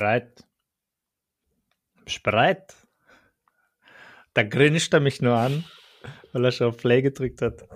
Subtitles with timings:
[0.00, 0.44] bereit?
[2.06, 2.74] Bist bereit?
[4.32, 5.64] Da grinst er mich nur an,
[6.32, 7.68] weil er schon auf Play gedrückt hat.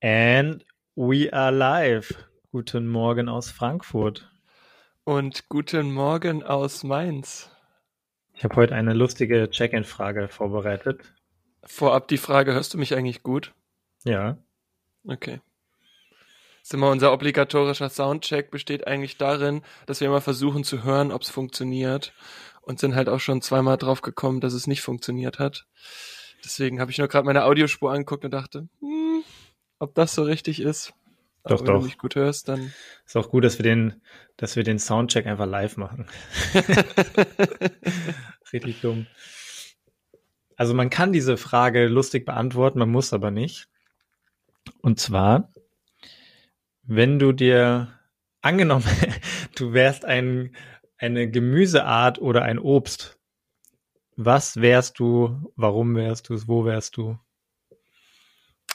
[0.00, 2.14] And we are live.
[2.52, 4.30] Guten Morgen aus Frankfurt.
[5.02, 7.50] Und guten Morgen aus Mainz.
[8.34, 11.12] Ich habe heute eine lustige Check-in-Frage vorbereitet.
[11.64, 13.52] Vorab die Frage, hörst du mich eigentlich gut?
[14.04, 14.38] Ja.
[15.04, 15.40] Okay.
[16.62, 21.22] Ist immer unser obligatorischer Soundcheck besteht eigentlich darin, dass wir immer versuchen zu hören, ob
[21.22, 22.12] es funktioniert
[22.60, 25.66] und sind halt auch schon zweimal drauf gekommen, dass es nicht funktioniert hat.
[26.44, 29.22] Deswegen habe ich nur gerade meine Audiospur angeguckt und dachte, hm,
[29.78, 30.92] ob das so richtig ist.
[31.44, 31.66] Doch, Aber doch.
[31.74, 32.72] Wenn du mich gut hörst, dann.
[33.04, 34.00] Ist auch gut, dass wir den,
[34.36, 36.06] dass wir den Soundcheck einfach live machen.
[38.52, 39.06] Richtig dumm.
[40.56, 43.68] Also man kann diese Frage lustig beantworten, man muss aber nicht.
[44.80, 45.51] Und zwar,
[46.82, 47.88] wenn du dir
[48.40, 48.84] angenommen,
[49.56, 50.54] du wärst ein,
[50.98, 53.18] eine Gemüseart oder ein Obst,
[54.16, 57.18] was wärst du, warum wärst du es, wo wärst du?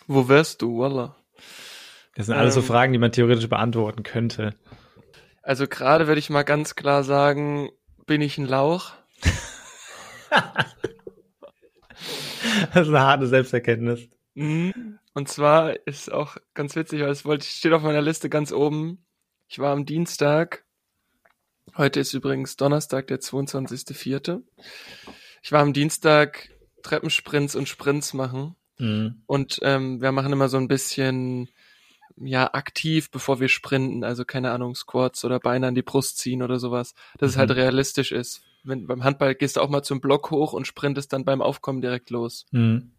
[0.07, 1.15] Wo wärst du, Wallah?
[2.15, 2.65] Das sind alles so Ähm.
[2.65, 4.55] Fragen, die man theoretisch beantworten könnte.
[5.43, 7.69] Also gerade würde ich mal ganz klar sagen,
[8.05, 8.93] bin ich ein Lauch?
[12.73, 14.07] Das ist eine harte Selbsterkenntnis.
[14.35, 14.99] Mhm.
[15.17, 19.03] Und zwar ist auch ganz witzig, weil es wollte, steht auf meiner Liste ganz oben.
[19.47, 20.63] Ich war am Dienstag.
[21.75, 24.43] Heute ist übrigens Donnerstag, der 22.04.
[25.41, 26.49] Ich war am Dienstag
[26.83, 28.57] Treppensprints und Sprints machen.
[28.77, 29.23] Mhm.
[29.25, 31.49] Und ähm, wir machen immer so ein bisschen
[32.15, 34.03] ja aktiv, bevor wir sprinten.
[34.03, 36.93] Also keine Ahnung, Squats oder Beine an die Brust ziehen oder sowas.
[37.17, 37.39] Dass es Mhm.
[37.39, 38.43] halt realistisch ist.
[38.63, 41.81] Wenn, beim Handball gehst du auch mal zum Block hoch und sprintest dann beim Aufkommen
[41.81, 42.45] direkt los.
[42.51, 42.91] Mhm.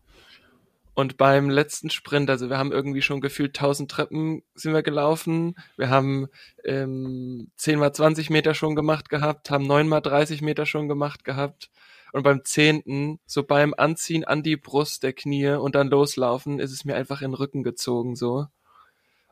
[0.98, 5.55] Und beim letzten Sprint, also wir haben irgendwie schon gefühlt 1000 Treppen sind wir gelaufen.
[5.77, 6.27] Wir haben
[6.64, 11.22] ähm, 10 mal 20 Meter schon gemacht gehabt, haben 9 mal 30 Meter schon gemacht
[11.22, 11.70] gehabt.
[12.12, 16.73] Und beim zehnten, so beim Anziehen an die Brust der Knie und dann loslaufen, ist
[16.73, 18.46] es mir einfach in den Rücken gezogen, so.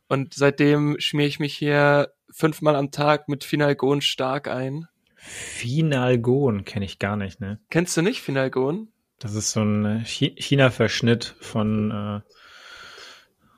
[0.07, 4.87] Und seitdem schmier ich mich hier fünfmal am Tag mit Finalgon stark ein.
[5.17, 7.59] Finalgon kenne ich gar nicht, ne?
[7.71, 8.93] Kennst du nicht Finalgon?
[9.19, 12.21] Das ist so ein äh, Chi- China-Verschnitt von, äh,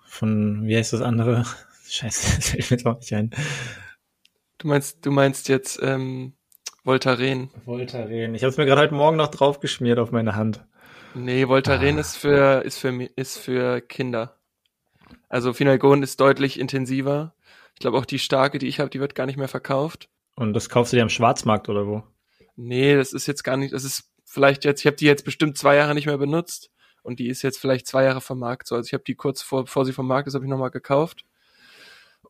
[0.06, 1.44] von, wie heißt das andere?
[1.88, 3.30] Scheiße, das fällt mir jetzt auch nicht ein.
[4.58, 6.34] Du meinst, du meinst jetzt ähm,
[6.84, 7.50] Voltaren.
[7.64, 8.34] Voltaren.
[8.34, 10.64] Ich habe es mir gerade heute Morgen noch draufgeschmiert auf meine Hand.
[11.14, 12.00] Nee, Voltaren Ah.
[12.00, 14.36] ist für ist für ist für Kinder.
[15.28, 17.34] Also Finalgon ist deutlich intensiver.
[17.74, 20.08] Ich glaube auch die starke, die ich habe, die wird gar nicht mehr verkauft.
[20.34, 22.02] Und das kaufst du dir am Schwarzmarkt oder wo?
[22.56, 25.58] Nee, das ist jetzt gar nicht, das ist vielleicht jetzt, ich habe die jetzt bestimmt
[25.58, 26.70] zwei Jahre nicht mehr benutzt
[27.02, 28.66] und die ist jetzt vielleicht zwei Jahre vom Markt.
[28.66, 30.70] So, also ich habe die kurz vor, bevor sie vom Markt ist, habe ich nochmal
[30.70, 31.24] gekauft.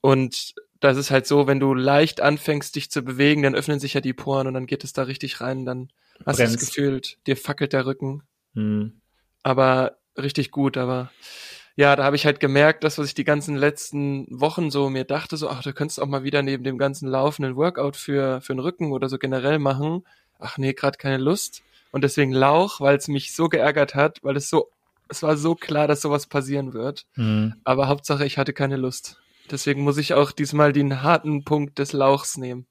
[0.00, 3.94] Und das ist halt so, wenn du leicht anfängst, dich zu bewegen, dann öffnen sich
[3.94, 5.90] ja die Poren und dann geht es da richtig rein, dann
[6.24, 8.22] hast du das gefühlt, dir fackelt der Rücken.
[8.54, 9.00] Hm.
[9.42, 11.10] aber richtig gut, aber
[11.76, 15.04] ja, da habe ich halt gemerkt, dass was ich die ganzen letzten Wochen so mir
[15.04, 18.52] dachte, so, ach, du könntest auch mal wieder neben dem ganzen laufenden Workout für, für
[18.52, 20.04] den Rücken oder so generell machen.
[20.40, 21.62] Ach nee, gerade keine Lust.
[21.90, 24.70] Und deswegen Lauch, weil es mich so geärgert hat, weil es so,
[25.08, 27.06] es war so klar, dass sowas passieren wird.
[27.14, 27.54] Hm.
[27.64, 29.20] Aber Hauptsache, ich hatte keine Lust.
[29.50, 32.66] Deswegen muss ich auch diesmal den harten Punkt des Lauchs nehmen.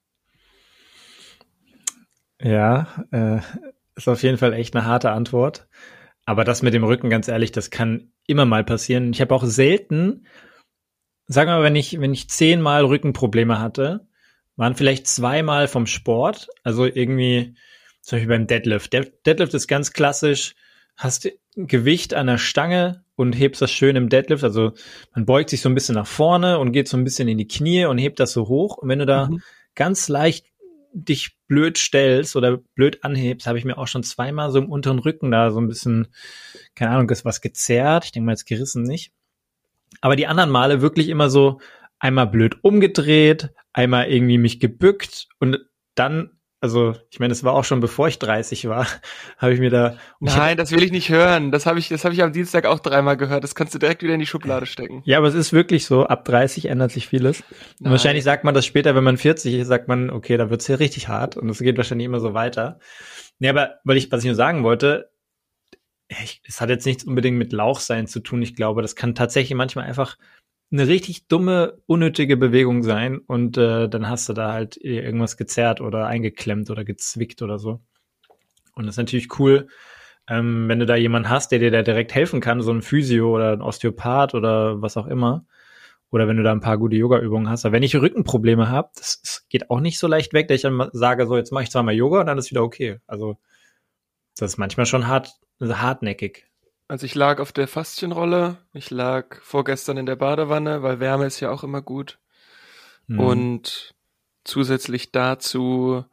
[2.39, 3.39] Ja, äh,
[3.95, 5.67] ist auf jeden Fall echt eine harte Antwort.
[6.25, 9.11] Aber das mit dem Rücken, ganz ehrlich, das kann immer mal passieren.
[9.11, 10.27] Ich habe auch selten,
[11.25, 14.07] sagen wir mal, wenn ich, wenn ich zehnmal Rückenprobleme hatte,
[14.55, 17.55] waren vielleicht zweimal vom Sport, also irgendwie,
[18.07, 18.93] zum Beispiel beim Deadlift.
[18.93, 20.55] Der Deadlift ist ganz klassisch,
[20.95, 24.45] hast Gewicht an der Stange und hebst das schön im Deadlift.
[24.45, 24.71] Also
[25.13, 27.49] man beugt sich so ein bisschen nach vorne und geht so ein bisschen in die
[27.49, 28.77] Knie und hebt das so hoch.
[28.77, 29.41] Und wenn du da Mhm.
[29.75, 30.45] ganz leicht
[30.93, 34.99] dich blöd stellst oder blöd anhebst, habe ich mir auch schon zweimal so im unteren
[34.99, 36.07] Rücken da so ein bisschen,
[36.75, 38.05] keine Ahnung, ist was gezerrt.
[38.05, 39.11] Ich denke mal jetzt gerissen nicht.
[39.99, 41.59] Aber die anderen Male wirklich immer so
[41.99, 45.57] einmal blöd umgedreht, einmal irgendwie mich gebückt und
[45.93, 46.31] dann,
[46.67, 48.87] also ich meine, das war auch schon bevor ich 30 war,
[49.37, 51.51] habe ich mir da Nein, das will ich nicht hören.
[51.51, 53.43] Das habe ich, das habe ich am Dienstag auch dreimal gehört.
[53.43, 55.01] Das kannst du direkt wieder in die Schublade stecken.
[55.05, 57.43] Ja, aber es ist wirklich so, ab 30 ändert sich vieles.
[57.79, 60.67] Und wahrscheinlich sagt man das später, wenn man 40 ist, sagt man, okay, da wird's
[60.67, 62.79] hier richtig hart und es geht wahrscheinlich immer so weiter.
[63.39, 65.09] Nee, aber weil ich, was ich nur sagen wollte,
[66.09, 68.41] ich, es hat jetzt nichts unbedingt mit Lauchsein zu tun.
[68.41, 70.17] Ich glaube, das kann tatsächlich manchmal einfach
[70.71, 75.81] eine richtig dumme, unnötige Bewegung sein und äh, dann hast du da halt irgendwas gezerrt
[75.81, 77.81] oder eingeklemmt oder gezwickt oder so.
[78.75, 79.67] Und das ist natürlich cool,
[80.29, 83.33] ähm, wenn du da jemanden hast, der dir da direkt helfen kann, so ein Physio
[83.33, 85.45] oder ein Osteopath oder was auch immer.
[86.09, 87.65] Oder wenn du da ein paar gute Yoga-Übungen hast.
[87.65, 90.61] Aber wenn ich Rückenprobleme habe, das, das, geht auch nicht so leicht weg, dass ich
[90.61, 92.99] dann sage, so jetzt mache ich zweimal Yoga und dann ist wieder okay.
[93.07, 93.37] Also
[94.37, 96.46] das ist manchmal schon hart, hartnäckig.
[96.87, 101.39] Also ich lag auf der Faszienrolle, ich lag vorgestern in der Badewanne, weil Wärme ist
[101.41, 102.19] ja auch immer gut.
[103.07, 103.19] Mhm.
[103.19, 103.95] Und
[104.45, 106.05] zusätzlich dazu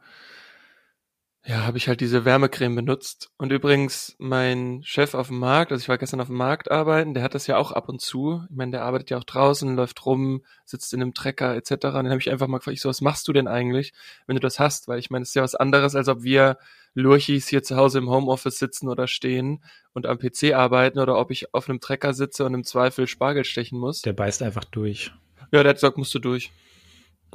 [1.47, 3.29] ja, habe ich halt diese Wärmecreme benutzt.
[3.37, 7.13] Und übrigens, mein Chef auf dem Markt, also ich war gestern auf dem Markt arbeiten,
[7.13, 8.43] der hat das ja auch ab und zu.
[8.49, 11.71] Ich meine, der arbeitet ja auch draußen, läuft rum, sitzt in einem Trecker etc.
[11.71, 13.93] Und dann habe ich einfach mal gefragt, ich so, was machst du denn eigentlich,
[14.25, 14.87] wenn du das hast?
[14.87, 16.57] Weil ich meine, es ist ja was anderes, als ob wir
[16.95, 19.63] Lurchis hier zu Hause im Homeoffice sitzen oder stehen
[19.93, 23.43] und am PC arbeiten oder ob ich auf einem Trecker sitze und im Zweifel Spargel
[23.43, 24.01] stechen muss.
[24.01, 25.11] Der beißt einfach durch.
[25.51, 26.51] Ja, der hat gesagt, musst du durch.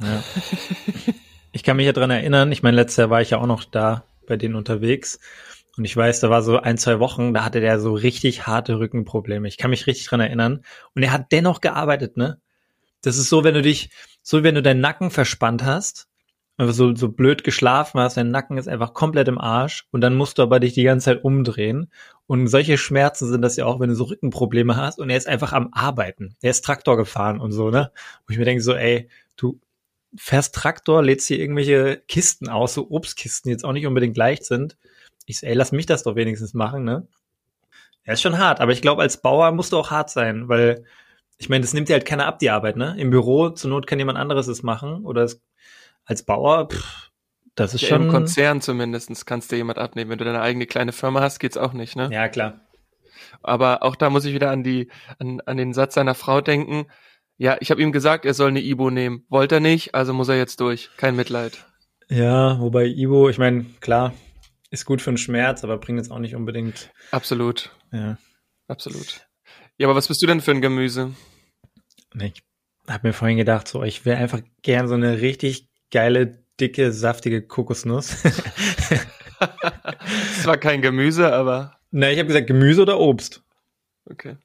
[0.03, 0.25] Ja.
[1.53, 3.65] Ich kann mich ja dran erinnern, ich meine, letztes Jahr war ich ja auch noch
[3.65, 5.19] da bei denen unterwegs.
[5.77, 8.79] Und ich weiß, da war so ein, zwei Wochen, da hatte der so richtig harte
[8.79, 9.49] Rückenprobleme.
[9.49, 10.63] Ich kann mich richtig dran erinnern.
[10.95, 12.39] Und er hat dennoch gearbeitet, ne?
[13.03, 13.91] Das ist so, wenn du dich,
[14.23, 16.09] so wenn du deinen Nacken verspannt hast,
[16.59, 20.39] so, so blöd geschlafen hast, dein Nacken ist einfach komplett im Arsch und dann musst
[20.39, 21.91] du aber dich die ganze Zeit umdrehen.
[22.27, 25.27] Und solche Schmerzen sind das ja auch, wenn du so Rückenprobleme hast und er ist
[25.27, 26.37] einfach am Arbeiten.
[26.43, 27.91] Er ist Traktor gefahren und so, ne?
[28.27, 29.59] Wo ich mir denke so, ey, du,
[30.17, 34.45] fährst Traktor, lädst hier irgendwelche Kisten aus, so Obstkisten, die jetzt auch nicht unbedingt leicht
[34.45, 34.77] sind.
[35.27, 37.07] Ich so, ey, lass mich das doch wenigstens machen, ne?
[38.05, 40.85] Ja, ist schon hart, aber ich glaube, als Bauer musst du auch hart sein, weil
[41.39, 42.95] ich meine, das nimmt dir halt keiner ab, die Arbeit, ne?
[42.99, 45.41] Im Büro, zur Not kann jemand anderes es machen oder es,
[46.05, 47.11] als Bauer, pff,
[47.55, 48.05] das ist ja, schon.
[48.05, 50.11] Im Konzern zumindestens kannst du jemand abnehmen.
[50.11, 52.09] Wenn du deine eigene kleine Firma hast, geht's auch nicht, ne?
[52.13, 52.61] Ja, klar.
[53.43, 56.87] Aber auch da muss ich wieder an die, an, an den Satz seiner Frau denken.
[57.41, 59.25] Ja, ich habe ihm gesagt, er soll eine Ibo nehmen.
[59.31, 60.91] Wollte er nicht, also muss er jetzt durch.
[60.99, 61.65] Kein Mitleid.
[62.11, 64.13] Ja, wobei Ibo, ich meine, klar,
[64.69, 66.93] ist gut für den Schmerz, aber bringt jetzt auch nicht unbedingt.
[67.13, 67.75] Absolut.
[67.93, 68.19] Ja.
[68.69, 69.27] Absolut.
[69.79, 71.15] Ja, aber was bist du denn für ein Gemüse?
[72.23, 72.43] Ich
[72.87, 77.41] habe mir vorhin gedacht, so, ich wäre einfach gern so eine richtig geile, dicke, saftige
[77.41, 78.23] Kokosnuss.
[79.39, 81.79] das war kein Gemüse, aber.
[81.91, 83.43] Na, ich habe gesagt Gemüse oder Obst.
[84.05, 84.37] Okay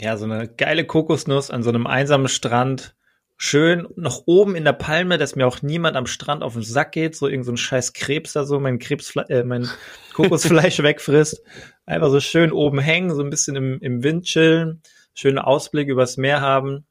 [0.00, 2.94] ja, so eine geile Kokosnuss an so einem einsamen Strand.
[3.38, 6.92] Schön noch oben in der Palme, dass mir auch niemand am Strand auf den Sack
[6.92, 9.68] geht, so irgend so ein scheiß Krebs da so mein Krebsfle äh, mein
[10.14, 11.42] Kokosfleisch wegfrisst.
[11.84, 14.80] Einfach so schön oben hängen, so ein bisschen im, im Wind chillen,
[15.14, 16.86] schönen Ausblick übers Meer haben.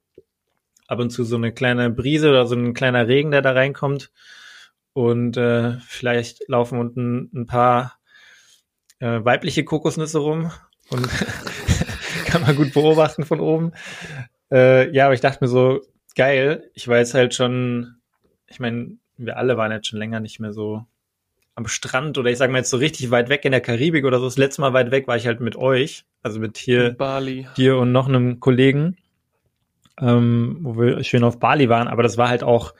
[0.87, 4.11] Ab und zu so eine kleine Brise oder so ein kleiner Regen, der da reinkommt.
[4.93, 7.97] Und äh, vielleicht laufen unten ein paar
[8.99, 10.51] äh, weibliche Kokosnüsse rum
[10.89, 11.09] und
[12.35, 13.71] kann man gut beobachten von oben.
[14.51, 15.81] Äh, ja, aber ich dachte mir so,
[16.15, 17.95] geil, ich war jetzt halt schon,
[18.47, 20.85] ich meine, wir alle waren jetzt schon länger nicht mehr so
[21.55, 24.19] am Strand oder ich sage mal jetzt so richtig weit weg in der Karibik oder
[24.19, 24.25] so.
[24.25, 27.47] Das letzte Mal weit weg war ich halt mit euch, also mit hier, Bali.
[27.55, 28.97] dir und noch einem Kollegen,
[30.01, 32.73] ähm, wo wir schön auf Bali waren, aber das war halt auch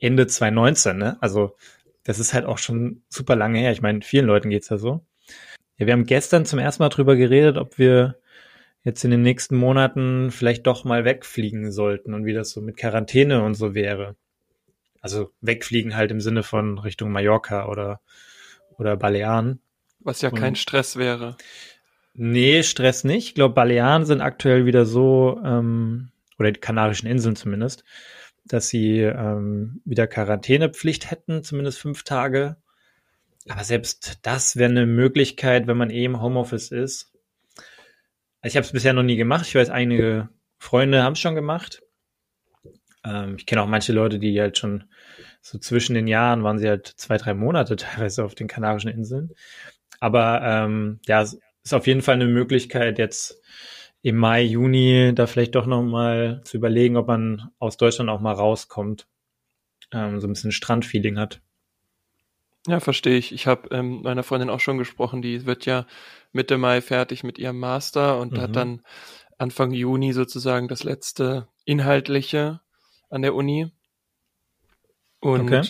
[0.00, 1.18] Ende 2019, ne?
[1.20, 1.56] Also
[2.04, 3.72] das ist halt auch schon super lange her.
[3.72, 5.04] Ich meine, vielen Leuten geht's ja so.
[5.76, 8.16] Ja, wir haben gestern zum ersten Mal drüber geredet, ob wir
[8.84, 12.76] jetzt in den nächsten Monaten vielleicht doch mal wegfliegen sollten und wie das so mit
[12.76, 14.14] Quarantäne und so wäre.
[15.00, 18.00] Also wegfliegen halt im Sinne von Richtung Mallorca oder,
[18.78, 19.60] oder Balearen.
[20.00, 21.36] Was ja und, kein Stress wäre.
[22.12, 23.28] Nee, Stress nicht.
[23.28, 27.84] Ich glaube, Balearen sind aktuell wieder so, ähm, oder die Kanarischen Inseln zumindest,
[28.44, 32.56] dass sie ähm, wieder Quarantänepflicht hätten, zumindest fünf Tage.
[33.48, 37.13] Aber selbst das wäre eine Möglichkeit, wenn man eh im Homeoffice ist,
[38.44, 39.46] also ich habe es bisher noch nie gemacht.
[39.46, 41.82] Ich weiß, einige Freunde haben es schon gemacht.
[43.02, 44.84] Ähm, ich kenne auch manche Leute, die halt schon
[45.40, 49.32] so zwischen den Jahren waren sie halt zwei, drei Monate teilweise auf den Kanarischen Inseln.
[49.98, 53.40] Aber ähm, ja, es ist auf jeden Fall eine Möglichkeit, jetzt
[54.02, 58.20] im Mai, Juni da vielleicht doch noch mal zu überlegen, ob man aus Deutschland auch
[58.20, 59.06] mal rauskommt,
[59.90, 61.40] ähm, so ein bisschen Strandfeeling hat.
[62.66, 63.32] Ja, verstehe ich.
[63.32, 65.86] Ich habe ähm, meiner Freundin auch schon gesprochen, die wird ja
[66.32, 68.40] Mitte Mai fertig mit ihrem Master und mhm.
[68.40, 68.82] hat dann
[69.36, 72.60] Anfang Juni sozusagen das letzte Inhaltliche
[73.10, 73.70] an der Uni.
[75.20, 75.62] Und okay.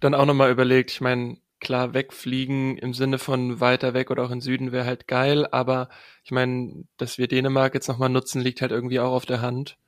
[0.00, 4.30] dann auch nochmal überlegt, ich meine, klar, wegfliegen im Sinne von weiter weg oder auch
[4.30, 5.88] in Süden wäre halt geil, aber
[6.24, 9.78] ich meine, dass wir Dänemark jetzt nochmal nutzen, liegt halt irgendwie auch auf der Hand.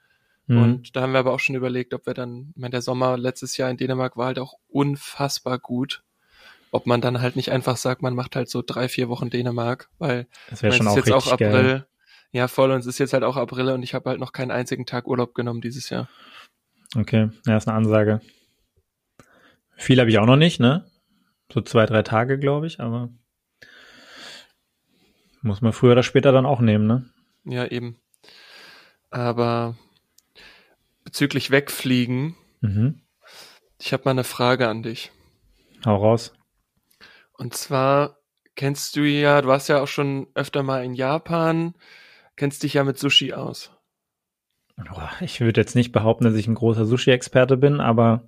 [0.47, 0.63] Mhm.
[0.63, 3.17] Und da haben wir aber auch schon überlegt, ob wir dann, ich meine, der Sommer
[3.17, 6.03] letztes Jahr in Dänemark war halt auch unfassbar gut
[6.73, 9.91] ob man dann halt nicht einfach sagt, man macht halt so drei, vier Wochen Dänemark,
[9.99, 11.51] weil das wäre schon auch jetzt auch April.
[11.51, 11.87] Geil.
[12.33, 14.51] Ja, voll, und es ist jetzt halt auch April und ich habe halt noch keinen
[14.51, 16.09] einzigen Tag Urlaub genommen dieses Jahr.
[16.97, 18.23] Okay, ja, ist eine Ansage.
[19.77, 20.91] Viel habe ich auch noch nicht, ne?
[21.53, 23.11] So zwei, drei Tage, glaube ich, aber
[25.43, 27.05] muss man früher oder später dann auch nehmen, ne?
[27.45, 28.01] Ja, eben.
[29.11, 29.77] Aber
[31.05, 32.35] bezüglich Wegfliegen.
[32.63, 33.03] Mhm.
[33.79, 35.11] Ich habe mal eine Frage an dich.
[35.85, 36.33] Hau raus.
[37.35, 38.19] Und zwar
[38.55, 41.75] kennst du ja, du warst ja auch schon öfter mal in Japan,
[42.37, 43.71] kennst dich ja mit Sushi aus.
[45.21, 48.27] Ich würde jetzt nicht behaupten, dass ich ein großer Sushi-Experte bin, aber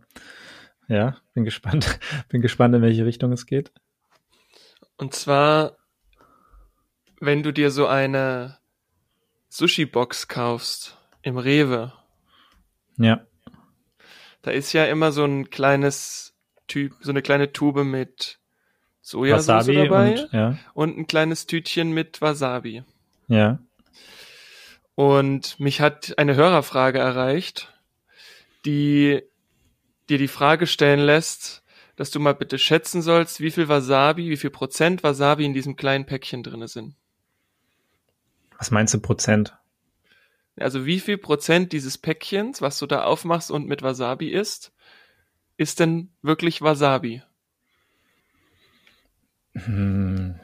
[0.88, 1.98] ja, bin gespannt.
[2.28, 3.72] Bin gespannt, in welche Richtung es geht.
[4.98, 5.76] Und zwar,
[7.20, 8.58] wenn du dir so eine
[9.48, 11.92] Sushi-Box kaufst im Rewe,
[12.98, 13.26] Ja.
[14.42, 16.36] da ist ja immer so ein kleines
[16.68, 18.38] Typ, so eine kleine Tube mit
[19.04, 22.84] Sojasauce Wasabi dabei und ja, und ein kleines Tütchen mit Wasabi.
[23.28, 23.58] ja.
[24.96, 27.74] Und mich hat eine Hörerfrage erreicht,
[28.64, 29.22] die
[30.08, 31.64] dir die Frage stellen lässt,
[31.96, 35.76] dass du mal bitte schätzen sollst, wie viel Wasabi, wie viel Prozent Wasabi in diesem
[35.76, 36.94] kleinen Päckchen drinne sind.
[38.56, 39.58] Was meinst du Prozent?
[40.56, 44.72] Also wie viel Prozent dieses Päckchens, was du da aufmachst und mit Wasabi isst,
[45.56, 47.22] ist denn wirklich Wasabi?
[49.54, 50.34] Hm,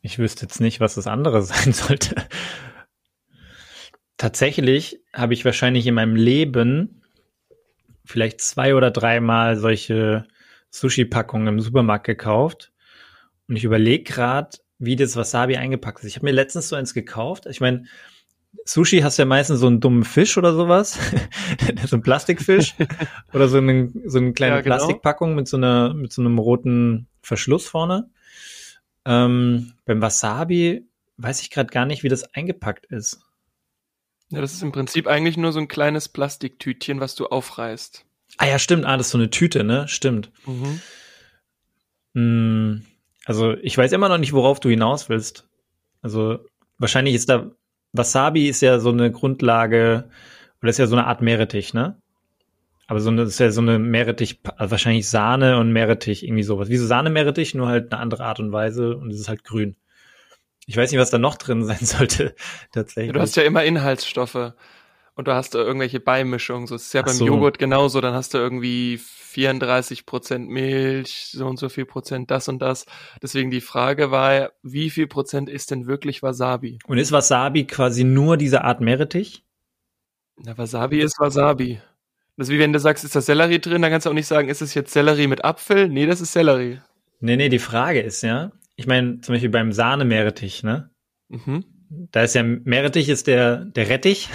[0.00, 2.14] ich wüsste jetzt nicht, was das andere sein sollte.
[4.16, 7.02] Tatsächlich habe ich wahrscheinlich in meinem Leben
[8.04, 10.26] vielleicht zwei oder dreimal solche
[10.70, 12.72] Sushi-Packungen im Supermarkt gekauft.
[13.48, 16.06] Und ich überlege gerade, wie das Wasabi eingepackt ist.
[16.06, 17.46] Ich habe mir letztens so eins gekauft.
[17.46, 17.84] Ich meine,
[18.64, 20.98] Sushi hast ja meistens so einen dummen Fisch oder sowas.
[21.86, 22.74] so einen Plastikfisch.
[23.32, 24.76] oder so, einen, so eine kleine Ja, genau.
[24.76, 28.10] Plastikpackung mit so, einer, mit so einem roten Verschluss vorne.
[29.04, 33.20] Ähm, beim Wasabi weiß ich gerade gar nicht, wie das eingepackt ist.
[34.30, 38.04] Ja, das ist im Prinzip eigentlich nur so ein kleines Plastiktütchen, was du aufreißt.
[38.38, 38.84] Ah ja, stimmt.
[38.84, 39.86] Ah, das ist so eine Tüte, ne?
[39.86, 40.32] Stimmt.
[40.46, 40.80] Mhm.
[42.14, 42.84] Hm,
[43.26, 45.48] also ich weiß immer noch nicht, worauf du hinaus willst.
[46.02, 46.38] Also
[46.78, 47.50] wahrscheinlich ist da
[47.92, 50.10] Wasabi ist ja so eine Grundlage
[50.60, 52.00] oder ist ja so eine Art Meerrettich, ne?
[52.86, 56.42] Aber so eine, das ist ja so eine Meerrettich, also wahrscheinlich Sahne und Meerrettich, irgendwie
[56.42, 56.68] sowas.
[56.68, 59.76] Wie so Sahne-Meerrettich, nur halt eine andere Art und Weise und es ist halt grün.
[60.66, 62.34] Ich weiß nicht, was da noch drin sein sollte,
[62.72, 63.08] tatsächlich.
[63.08, 64.54] Ja, du hast ja immer Inhaltsstoffe
[65.14, 66.66] und du hast da irgendwelche Beimischungen.
[66.66, 67.26] So ist ja Ach beim so.
[67.26, 68.00] Joghurt genauso.
[68.00, 72.86] Dann hast du irgendwie 34 Prozent Milch, so und so viel Prozent das und das.
[73.22, 76.78] Deswegen die Frage war, wie viel Prozent ist denn wirklich Wasabi?
[76.86, 79.44] und ist Wasabi quasi nur diese Art Meerrettich?
[80.36, 81.80] Na, Wasabi ist Wasabi.
[82.36, 84.26] Das ist wie wenn du sagst, ist da Sellerie drin, dann kannst du auch nicht
[84.26, 85.88] sagen, ist es jetzt Sellerie mit Apfel?
[85.88, 86.80] Nee, das ist Sellerie.
[87.20, 90.90] Nee, nee, die Frage ist ja, ich meine, zum Beispiel beim Sahne-Meerrettich, ne?
[91.28, 91.64] Mhm.
[92.10, 94.28] Da ist ja Meerrettich ist der, der Rettich.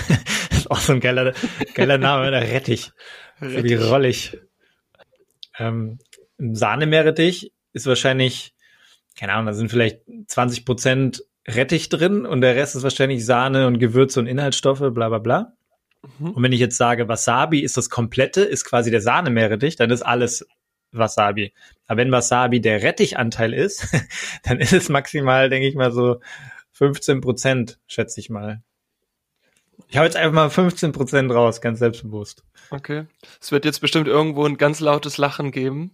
[0.49, 1.33] das ist auch so ein geiler,
[1.73, 2.91] geiler Name, der Rettich.
[3.39, 3.81] So wie Rettich.
[3.81, 4.39] rollig.
[5.57, 5.99] Ähm,
[6.37, 8.53] Sahne-Meerrettich ist wahrscheinlich,
[9.17, 13.67] keine Ahnung, da sind vielleicht 20 Prozent Rettich drin und der Rest ist wahrscheinlich Sahne
[13.67, 15.53] und Gewürze und Inhaltsstoffe, bla, bla, bla.
[16.19, 16.31] Mhm.
[16.31, 20.01] Und wenn ich jetzt sage, Wasabi ist das komplette, ist quasi der Sahne-Meerrettich, dann ist
[20.01, 20.47] alles
[20.91, 21.53] Wasabi.
[21.87, 23.87] Aber wenn Wasabi der Rettichanteil ist,
[24.43, 26.19] dann ist es maximal, denke ich mal, so
[26.71, 28.61] 15 Prozent, schätze ich mal.
[29.87, 32.43] Ich hau jetzt einfach mal 15 Prozent raus, ganz selbstbewusst.
[32.69, 33.05] Okay.
[33.41, 35.93] Es wird jetzt bestimmt irgendwo ein ganz lautes Lachen geben,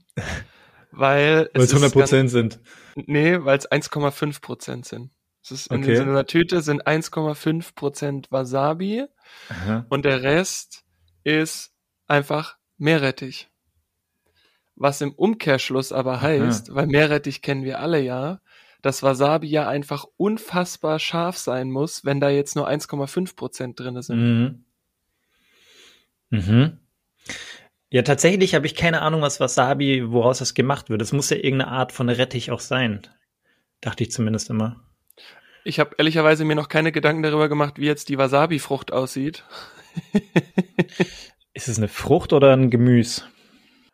[0.91, 2.59] weil Weil es 100 ist ganz, Prozent sind.
[2.95, 5.11] Nee, weil es 1,5 Prozent sind.
[5.45, 5.95] Es ist in Okay.
[5.97, 9.05] so einer Tüte sind 1,5 Prozent Wasabi
[9.49, 9.85] Aha.
[9.89, 10.83] und der Rest
[11.23, 11.71] ist
[12.07, 13.47] einfach Meerrettich.
[14.75, 18.41] Was im Umkehrschluss aber heißt, weil Meerrettich kennen wir alle ja,
[18.81, 24.01] dass Wasabi ja einfach unfassbar scharf sein muss, wenn da jetzt nur 1,5 Prozent drinne
[24.01, 24.19] sind.
[24.19, 24.65] Mhm.
[26.31, 26.79] Mhm.
[27.91, 31.03] Ja, tatsächlich habe ich keine Ahnung, was Wasabi, woraus das gemacht wird.
[31.03, 33.01] Es muss ja irgendeine Art von Rettich auch sein.
[33.79, 34.81] Dachte ich zumindest immer.
[35.65, 39.43] Ich habe ehrlicherweise mir noch keine Gedanken darüber gemacht, wie jetzt die Wasabi-Frucht aussieht.
[41.53, 43.23] Ist es eine Frucht oder ein Gemüse?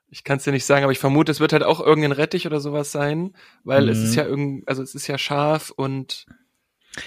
[0.09, 2.45] Ich kann es dir nicht sagen, aber ich vermute, es wird halt auch irgendein Rettich
[2.45, 4.03] oder sowas sein, weil es Mhm.
[4.05, 6.25] ist ja irgend, also es ist ja scharf und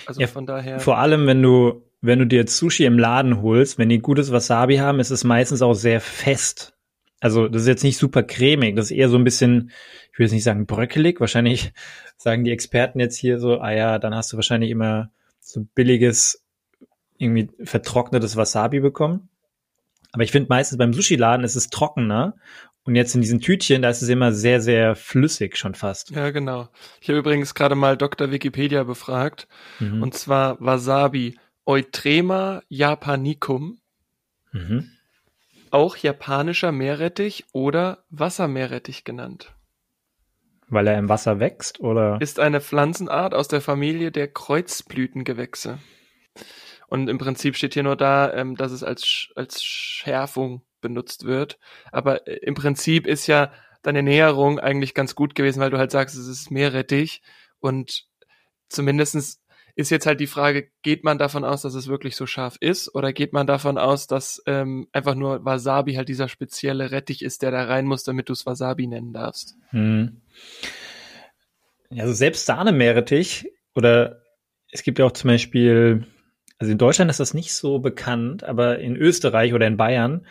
[0.07, 0.79] also Ja, von daher.
[0.81, 4.77] Vor allem, wenn du, wenn du dir Sushi im Laden holst, wenn die gutes Wasabi
[4.79, 6.74] haben, ist es meistens auch sehr fest.
[7.25, 9.71] Also, das ist jetzt nicht super cremig, das ist eher so ein bisschen,
[10.13, 11.73] ich will jetzt nicht sagen bröckelig, wahrscheinlich
[12.19, 16.45] sagen die Experten jetzt hier so, ah ja, dann hast du wahrscheinlich immer so billiges,
[17.17, 19.31] irgendwie vertrocknetes Wasabi bekommen.
[20.13, 22.35] Aber ich finde meistens beim Sushi-Laden ist es trockener
[22.83, 26.11] und jetzt in diesen Tütchen, da ist es immer sehr, sehr flüssig schon fast.
[26.11, 26.69] Ja, genau.
[27.01, 28.33] Ich habe übrigens gerade mal Dr.
[28.33, 29.49] Wikipedia befragt.
[29.81, 30.03] Mhm.
[30.03, 33.79] Und zwar Wasabi Eutrema japanicum,
[34.53, 34.91] mhm.
[35.75, 39.55] Auch japanischer Meerrettich oder Wassermeerrettich genannt.
[40.69, 42.19] Weil er im Wasser wächst oder?
[42.21, 45.81] Ist eine Pflanzenart aus der Familie der Kreuzblütengewächse.
[46.87, 51.59] Und im Prinzip steht hier nur da, ähm, dass es als, als Schärfung benutzt wird.
[51.91, 53.53] Aber äh, im Prinzip ist ja
[53.83, 57.21] deine Näherung eigentlich ganz gut gewesen, weil du halt sagst, es ist Meerrettich.
[57.59, 58.07] Und
[58.69, 59.44] zumindestens
[59.77, 62.95] ist jetzt halt die Frage, geht man davon aus, dass es wirklich so scharf ist
[62.95, 67.43] oder geht man davon aus, dass ähm, einfach nur Wasabi halt dieser spezielle Rettich ist,
[67.43, 69.57] der da rein muss, damit du es Wasabi nennen darfst?
[69.71, 70.21] Hm.
[71.91, 74.23] Also selbst Sahne-Meerrettich oder
[74.71, 76.07] es gibt ja auch zum Beispiel,
[76.59, 80.27] also in Deutschland ist das nicht so bekannt, aber in Österreich oder in Bayern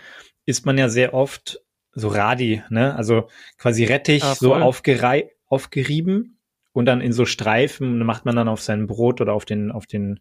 [0.46, 2.96] isst man ja sehr oft so Radi, ne?
[2.96, 6.33] Also quasi Rettich ah, so aufgerei aufgerieben
[6.74, 9.86] und dann in so Streifen macht man dann auf sein Brot oder auf den, auf
[9.86, 10.20] den,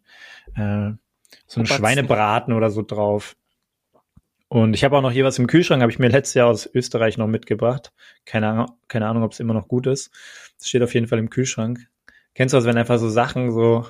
[0.55, 0.91] äh,
[1.47, 3.35] so ein Schweinebraten oder so drauf.
[4.47, 6.69] Und ich habe auch noch hier was im Kühlschrank, habe ich mir letztes Jahr aus
[6.71, 7.91] Österreich noch mitgebracht.
[8.23, 10.11] Keine Ahnung, keine Ahnung, ob es immer noch gut ist.
[10.59, 11.79] Das steht auf jeden Fall im Kühlschrank.
[12.35, 13.87] Kennst du das, wenn einfach so Sachen so,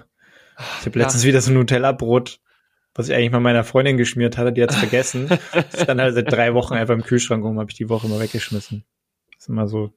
[0.79, 1.29] ich habe letztens ja.
[1.29, 2.39] wieder so ein Nutella-Brot,
[2.95, 5.27] was ich eigentlich mal meiner Freundin geschmiert hatte, die hat's vergessen.
[5.53, 8.07] das ist dann halt seit drei Wochen einfach im Kühlschrank rum, habe ich die Woche
[8.07, 8.85] immer weggeschmissen.
[9.33, 9.93] Das ist immer so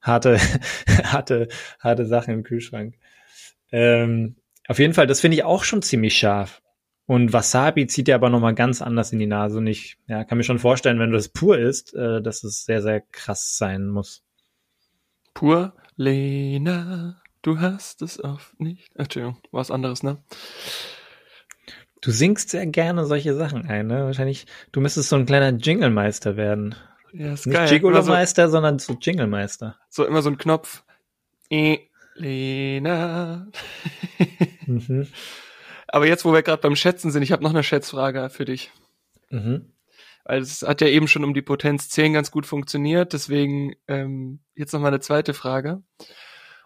[0.00, 0.38] harte,
[1.04, 2.94] harte, harte Sachen im Kühlschrank.
[3.72, 6.62] Ähm, auf jeden Fall, das finde ich auch schon ziemlich scharf.
[7.06, 9.58] Und Wasabi zieht ja aber nochmal ganz anders in die Nase.
[9.58, 12.64] Und ich ja, kann mir schon vorstellen, wenn du das pur isst, äh, dass es
[12.64, 14.22] sehr, sehr krass sein muss.
[15.34, 18.90] Pur, Lena, du hast es oft nicht.
[18.94, 20.18] Entschuldigung, was anderes, ne?
[22.00, 24.04] Du singst sehr gerne solche Sachen ein, ne?
[24.04, 26.76] Wahrscheinlich, du müsstest so ein kleiner Jingle-Meister werden.
[27.12, 27.68] Ja, ist Nicht geil.
[27.68, 29.76] Gigolo-Meister, so, sondern so Jingle-Meister.
[29.88, 30.84] So immer so ein Knopf.
[32.14, 33.48] Lena.
[34.66, 35.08] mhm.
[35.92, 38.70] Aber jetzt, wo wir gerade beim Schätzen sind, ich habe noch eine Schätzfrage für dich.
[39.30, 39.72] Mhm.
[40.24, 44.40] Weil es hat ja eben schon um die Potenz 10 ganz gut funktioniert, deswegen ähm,
[44.54, 45.82] jetzt noch mal eine zweite Frage.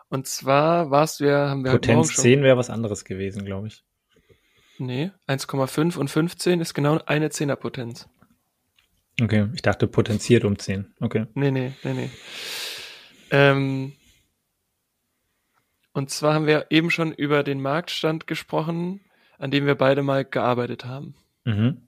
[0.09, 3.85] Und zwar warst du ja, haben wir Potenz 10 wäre was anderes gewesen, glaube ich.
[4.79, 8.09] Nee, 1,5 und 15 ist genau eine Zehnerpotenz.
[9.21, 10.93] Okay, ich dachte potenziert um 10.
[11.01, 11.27] Okay.
[11.35, 12.11] Nee, nee, nee, nee.
[13.31, 13.93] Ähm,
[15.93, 19.01] und zwar haben wir eben schon über den Marktstand gesprochen,
[19.39, 21.15] an dem wir beide mal gearbeitet haben.
[21.45, 21.87] Mhm.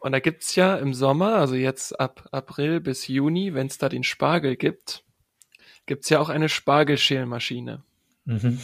[0.00, 3.88] Und da gibt's ja im Sommer, also jetzt ab April bis Juni, wenn es da
[3.88, 5.02] den Spargel gibt,
[5.86, 7.82] gibt's ja auch eine Spargelschälmaschine.
[8.24, 8.60] Mhm.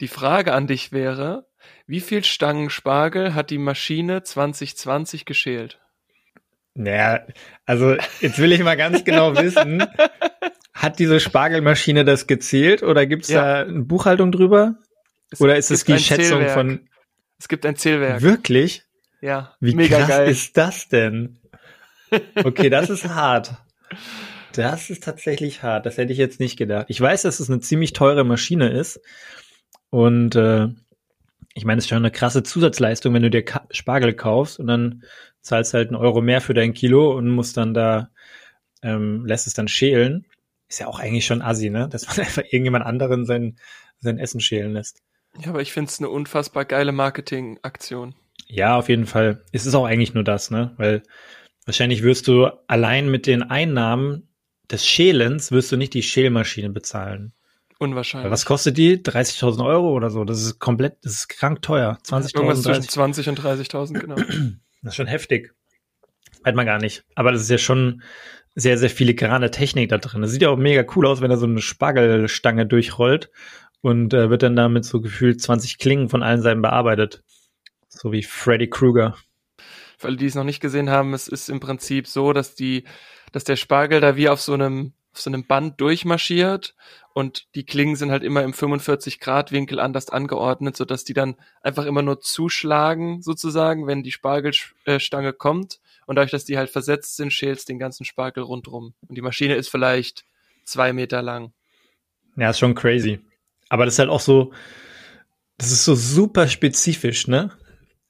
[0.00, 1.46] Die Frage an dich wäre,
[1.86, 5.80] wie viel Stangen Spargel hat die Maschine 2020 geschält?
[6.76, 7.26] Naja,
[7.64, 9.82] also jetzt will ich mal ganz genau wissen,
[10.74, 13.64] hat diese Spargelmaschine das gezählt oder gibt's ja.
[13.64, 14.76] da eine Buchhaltung drüber?
[15.30, 16.52] Es oder ist es die Schätzung Zählwerk.
[16.52, 16.88] von...
[17.38, 18.22] Es gibt ein Zählwerk.
[18.22, 18.84] Wirklich?
[19.20, 20.28] Ja, Wie mega krass geil.
[20.30, 21.38] ist das denn?
[22.44, 23.56] Okay, das ist hart.
[24.52, 25.86] Das ist tatsächlich hart.
[25.86, 26.86] Das hätte ich jetzt nicht gedacht.
[26.88, 29.00] Ich weiß, dass es eine ziemlich teure Maschine ist.
[29.90, 30.68] Und äh,
[31.54, 35.02] ich meine, es ist schon eine krasse Zusatzleistung, wenn du dir Spargel kaufst und dann
[35.46, 38.10] zahlst halt einen Euro mehr für dein Kilo und musst dann da,
[38.82, 40.26] ähm, lässt es dann schälen.
[40.68, 41.88] Ist ja auch eigentlich schon assi, ne?
[41.88, 43.56] Dass man einfach irgendjemand anderen sein,
[44.00, 45.02] sein Essen schälen lässt.
[45.38, 48.14] Ja, aber ich finde es eine unfassbar geile Marketingaktion.
[48.48, 49.44] Ja, auf jeden Fall.
[49.52, 50.72] Es ist auch eigentlich nur das, ne?
[50.76, 51.02] Weil
[51.64, 54.28] wahrscheinlich wirst du allein mit den Einnahmen
[54.70, 57.32] des Schälens wirst du nicht die Schälmaschine bezahlen.
[57.78, 58.32] Unwahrscheinlich.
[58.32, 58.96] Was kostet die?
[58.96, 60.24] 30.000 Euro oder so?
[60.24, 61.98] Das ist komplett, das ist krank teuer.
[62.04, 62.36] 20.000.
[62.36, 64.16] Irgendwas zwischen 20 und 30.000, genau.
[64.82, 65.54] Das ist schon heftig.
[66.44, 67.04] Weiß man gar nicht.
[67.14, 68.02] Aber das ist ja schon
[68.54, 70.22] sehr, sehr filigrane Technik da drin.
[70.22, 73.30] Das sieht ja auch mega cool aus, wenn da so eine Spargelstange durchrollt
[73.82, 77.22] und äh, wird dann damit so gefühlt 20 Klingen von allen Seiten bearbeitet.
[77.88, 79.16] So wie Freddy Krueger.
[79.98, 82.84] Für alle, die es noch nicht gesehen haben, es ist im Prinzip so, dass die,
[83.32, 86.74] dass der Spargel da wie auf so einem auf so einem Band durchmarschiert
[87.14, 91.14] und die Klingen sind halt immer im 45 Grad Winkel anders angeordnet, so dass die
[91.14, 96.68] dann einfach immer nur zuschlagen sozusagen, wenn die Spargelstange kommt und dadurch, dass die halt
[96.68, 100.26] versetzt sind, schälst den ganzen Spargel rundrum und die Maschine ist vielleicht
[100.64, 101.52] zwei Meter lang.
[102.36, 103.20] Ja, ist schon crazy.
[103.70, 104.52] Aber das ist halt auch so,
[105.56, 107.52] das ist so super spezifisch, ne?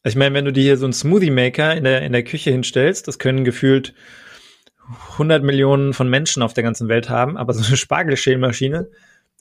[0.03, 2.51] Ich meine, wenn du dir hier so einen Smoothie Maker in der, in der Küche
[2.51, 3.95] hinstellst, das können gefühlt
[5.13, 8.89] 100 Millionen von Menschen auf der ganzen Welt haben, aber so eine Spargelschälmaschine,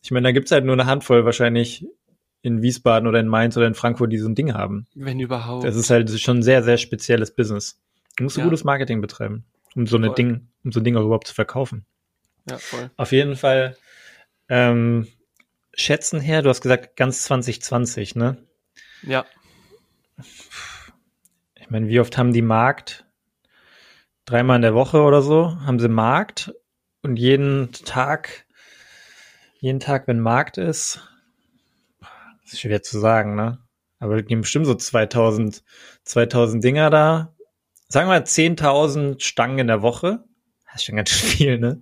[0.05, 1.87] ich meine, da gibt's halt nur eine Handvoll wahrscheinlich
[2.43, 4.85] in Wiesbaden oder in Mainz oder in Frankfurt, die so ein Ding haben.
[4.93, 5.63] Wenn überhaupt.
[5.63, 7.79] Das ist halt schon ein sehr, sehr spezielles Business.
[8.15, 8.43] Du musst ja.
[8.43, 10.15] gutes Marketing betreiben, um so eine voll.
[10.15, 11.85] Ding, um so ein Ding auch überhaupt zu verkaufen.
[12.47, 12.91] Ja, voll.
[12.97, 13.75] Auf jeden Fall,
[14.47, 15.07] ähm,
[15.73, 18.37] schätzen her, du hast gesagt, ganz 2020, ne?
[19.01, 19.25] Ja.
[21.55, 23.04] Ich meine, wie oft haben die Markt
[24.25, 26.53] dreimal in der Woche oder so haben sie Markt
[27.03, 28.45] und jeden Tag,
[29.59, 30.99] jeden Tag, wenn Markt ist,
[32.45, 33.59] ist schwer zu sagen, ne?
[33.99, 35.63] Aber wir geben bestimmt so 2000,
[36.03, 37.33] 2000 Dinger da.
[37.87, 40.23] Sagen wir 10.000 Stangen in der Woche.
[40.65, 41.81] Das ist schon ganz viel, ne?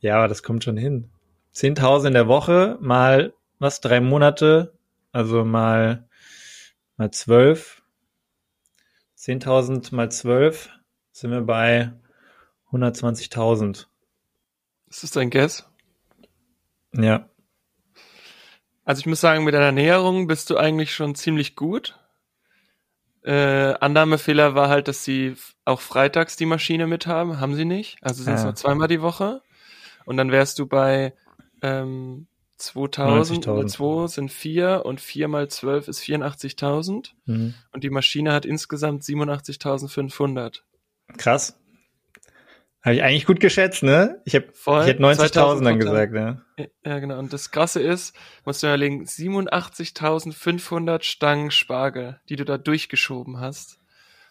[0.00, 1.10] Ja, aber das kommt schon hin.
[1.54, 4.74] 10.000 in der Woche mal, was, drei Monate?
[5.12, 6.08] Also mal,
[6.96, 7.82] mal zwölf.
[9.18, 10.70] 10.000 mal zwölf
[11.14, 11.92] sind wir bei
[12.72, 13.86] 120.000.
[14.88, 15.64] Ist das dein Guess?
[16.92, 17.28] Ja.
[18.84, 21.98] Also ich muss sagen, mit deiner Näherung bist du eigentlich schon ziemlich gut.
[23.22, 27.40] Äh, Annahmefehler war halt, dass sie auch freitags die Maschine mit haben.
[27.40, 27.96] Haben sie nicht.
[28.02, 28.46] Also sind es Ja.
[28.46, 29.40] nur zweimal die Woche.
[30.04, 31.14] Und dann wärst du bei
[31.62, 33.66] ähm, 2000 mal 90.000.
[33.68, 37.12] 2 sind 4 und 4 mal 12 ist 84.000.
[37.24, 37.54] Mhm.
[37.72, 40.60] Und die Maschine hat insgesamt 87.500.
[41.16, 41.58] Krass.
[42.82, 44.20] Habe ich eigentlich gut geschätzt, ne?
[44.26, 44.82] Ich, hab, Voll.
[44.82, 46.42] ich hätte 90.000 dann 2000 gesagt, ja.
[46.84, 47.18] Ja, genau.
[47.18, 48.14] Und das Krasse ist,
[48.44, 53.78] musst du überlegen, 87.500 Stangen Spargel, die du da durchgeschoben hast.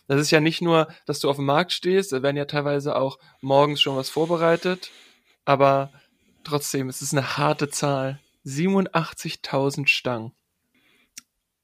[0.07, 2.95] Das ist ja nicht nur, dass du auf dem Markt stehst, da werden ja teilweise
[2.95, 4.91] auch morgens schon was vorbereitet,
[5.45, 5.91] aber
[6.43, 8.19] trotzdem, es ist eine harte Zahl.
[8.45, 10.33] 87.000 Stangen.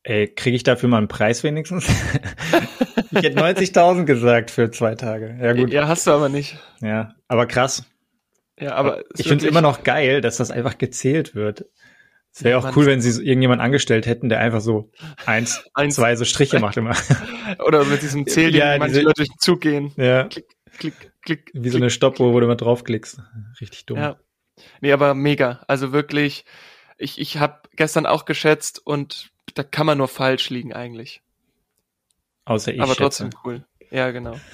[0.10, 1.88] Ey, kriege ich dafür mal einen Preis wenigstens?
[3.12, 5.38] ich hätte 90.000 gesagt für zwei Tage.
[5.40, 5.72] Ja, gut.
[5.72, 6.58] Ja, hast du aber nicht.
[6.82, 7.86] Ja, aber krass.
[8.60, 11.66] Ja, aber ich finde es immer noch geil, dass das einfach gezählt wird.
[12.34, 14.90] Es wäre Ja, auch cool, wenn sie so irgendjemand angestellt hätten, der einfach so
[15.28, 15.96] eins, Eins.
[15.96, 16.96] zwei so Striche macht immer.
[17.68, 19.92] Oder mit diesem Zähl, Ja, manche diese- Leute durch den Zug gehen.
[19.96, 20.46] ja, Klick,
[20.80, 21.52] klick, klick.
[21.54, 23.22] wie so eine Stoppuhr, wo du mal draufklickst.
[23.62, 24.00] Richtig dumm.
[24.00, 24.18] Ja.
[24.82, 25.64] Nee, aber mega.
[25.68, 26.46] Also wirklich,
[26.98, 31.22] ich, ich habe gestern auch geschätzt und da kann man nur falsch liegen eigentlich.
[32.46, 33.02] Außer ich aber schätze.
[33.02, 33.66] trotzdem cool.
[33.92, 34.40] Ja, genau.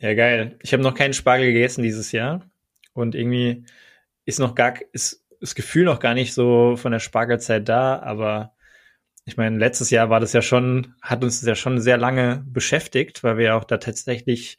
[0.00, 0.58] Ja, geil.
[0.62, 2.50] Ich habe noch keinen Spargel gegessen dieses Jahr.
[2.94, 3.64] Und irgendwie
[4.24, 8.54] ist noch gar, ist das Gefühl noch gar nicht so von der Spargelzeit da, aber
[9.26, 12.42] ich meine, letztes Jahr war das ja schon, hat uns das ja schon sehr lange
[12.46, 14.58] beschäftigt, weil wir ja auch da tatsächlich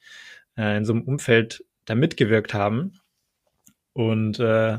[0.57, 2.99] äh, in so einem Umfeld da mitgewirkt haben.
[3.93, 4.77] Und äh,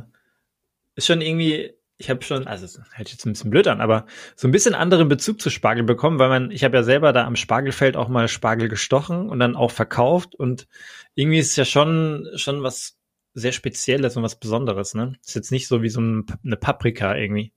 [0.95, 4.07] ist schon irgendwie, ich habe schon, also hört sich jetzt ein bisschen blöd an, aber
[4.35, 7.25] so ein bisschen anderen Bezug zu Spargel bekommen, weil man, ich habe ja selber da
[7.25, 10.67] am Spargelfeld auch mal Spargel gestochen und dann auch verkauft und
[11.15, 12.99] irgendwie ist ja schon, schon was
[13.35, 15.17] sehr Spezielles und was Besonderes, ne?
[15.25, 17.53] Ist jetzt nicht so wie so ein, eine Paprika irgendwie.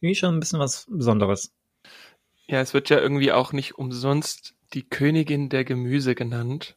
[0.00, 1.52] Irgendwie schon ein bisschen was Besonderes.
[2.46, 6.74] Ja, es wird ja irgendwie auch nicht umsonst die Königin der Gemüse genannt.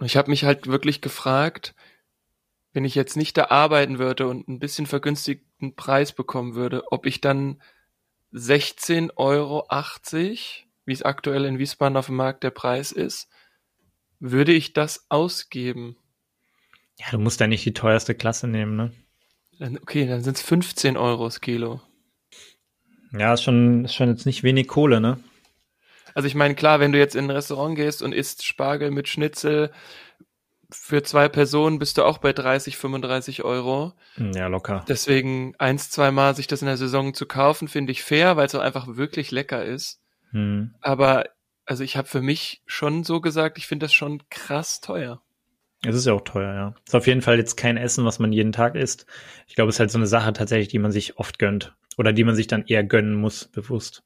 [0.00, 1.74] Ich habe mich halt wirklich gefragt,
[2.76, 7.06] wenn ich jetzt nicht da arbeiten würde und ein bisschen vergünstigten Preis bekommen würde, ob
[7.06, 7.62] ich dann
[8.34, 9.66] 16,80 Euro,
[10.84, 13.30] wie es aktuell in Wiesbaden auf dem Markt der Preis ist,
[14.20, 15.96] würde ich das ausgeben?
[16.98, 18.92] Ja, du musst ja nicht die teuerste Klasse nehmen, ne?
[19.58, 21.80] Dann- Okay, dann sind es 15 Euro das Kilo.
[23.12, 25.18] Ja, ist schon, ist schon jetzt nicht wenig Kohle, ne?
[26.12, 29.08] Also ich meine, klar, wenn du jetzt in ein Restaurant gehst und isst Spargel mit
[29.08, 29.72] Schnitzel,
[30.70, 33.92] für zwei Personen bist du auch bei 30, 35 Euro.
[34.16, 34.84] Ja, locker.
[34.88, 38.54] Deswegen eins, zweimal sich das in der Saison zu kaufen, finde ich fair, weil es
[38.54, 40.00] auch einfach wirklich lecker ist.
[40.30, 40.74] Hm.
[40.80, 41.26] Aber
[41.64, 45.22] also ich habe für mich schon so gesagt, ich finde das schon krass teuer.
[45.84, 46.74] Es ist ja auch teuer, ja.
[46.86, 49.06] Ist auf jeden Fall jetzt kein Essen, was man jeden Tag isst.
[49.46, 51.76] Ich glaube, es ist halt so eine Sache tatsächlich, die man sich oft gönnt.
[51.98, 54.02] Oder die man sich dann eher gönnen muss, bewusst.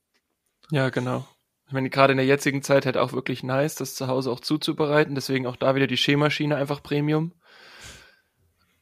[0.70, 1.26] Ja, genau.
[1.70, 4.40] Ich meine, gerade in der jetzigen Zeit halt auch wirklich nice, das zu Hause auch
[4.40, 5.14] zuzubereiten.
[5.14, 7.30] Deswegen auch da wieder die Schemaschine einfach Premium.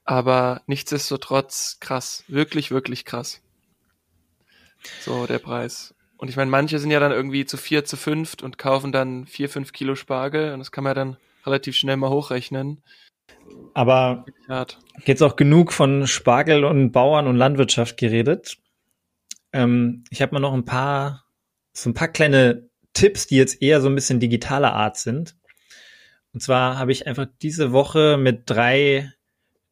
[0.04, 2.24] Aber nichtsdestotrotz krass.
[2.28, 3.42] Wirklich, wirklich krass.
[5.02, 5.94] So, der Preis.
[6.16, 9.26] Und ich meine, manche sind ja dann irgendwie zu vier, zu fünft und kaufen dann
[9.26, 10.54] vier, fünf Kilo Spargel.
[10.54, 12.82] Und das kann man dann relativ schnell mal hochrechnen.
[13.74, 14.24] Aber
[15.04, 18.56] jetzt auch genug von Spargel und Bauern und Landwirtschaft geredet.
[19.52, 21.26] Ähm, ich habe mal noch ein paar,
[21.74, 25.36] so ein paar kleine Tipps, die jetzt eher so ein bisschen digitaler Art sind.
[26.32, 29.12] Und zwar habe ich einfach diese Woche mit drei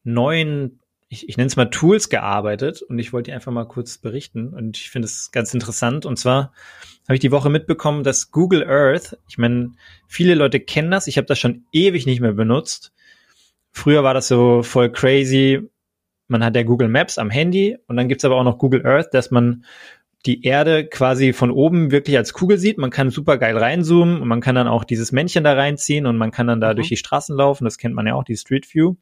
[0.03, 3.97] neuen, ich, ich nenne es mal Tools gearbeitet und ich wollte die einfach mal kurz
[3.97, 6.05] berichten und ich finde es ganz interessant.
[6.05, 6.53] Und zwar
[7.07, 9.71] habe ich die Woche mitbekommen, dass Google Earth, ich meine,
[10.07, 12.93] viele Leute kennen das, ich habe das schon ewig nicht mehr benutzt.
[13.71, 15.61] Früher war das so voll crazy.
[16.27, 19.13] Man hat ja Google Maps am Handy und dann gibt's aber auch noch Google Earth,
[19.13, 19.63] dass man
[20.27, 22.77] die Erde quasi von oben wirklich als Kugel sieht.
[22.77, 26.17] Man kann super geil reinzoomen und man kann dann auch dieses Männchen da reinziehen und
[26.17, 26.75] man kann dann da Mhm.
[26.75, 27.63] durch die Straßen laufen.
[27.65, 28.95] Das kennt man ja auch, die Street View.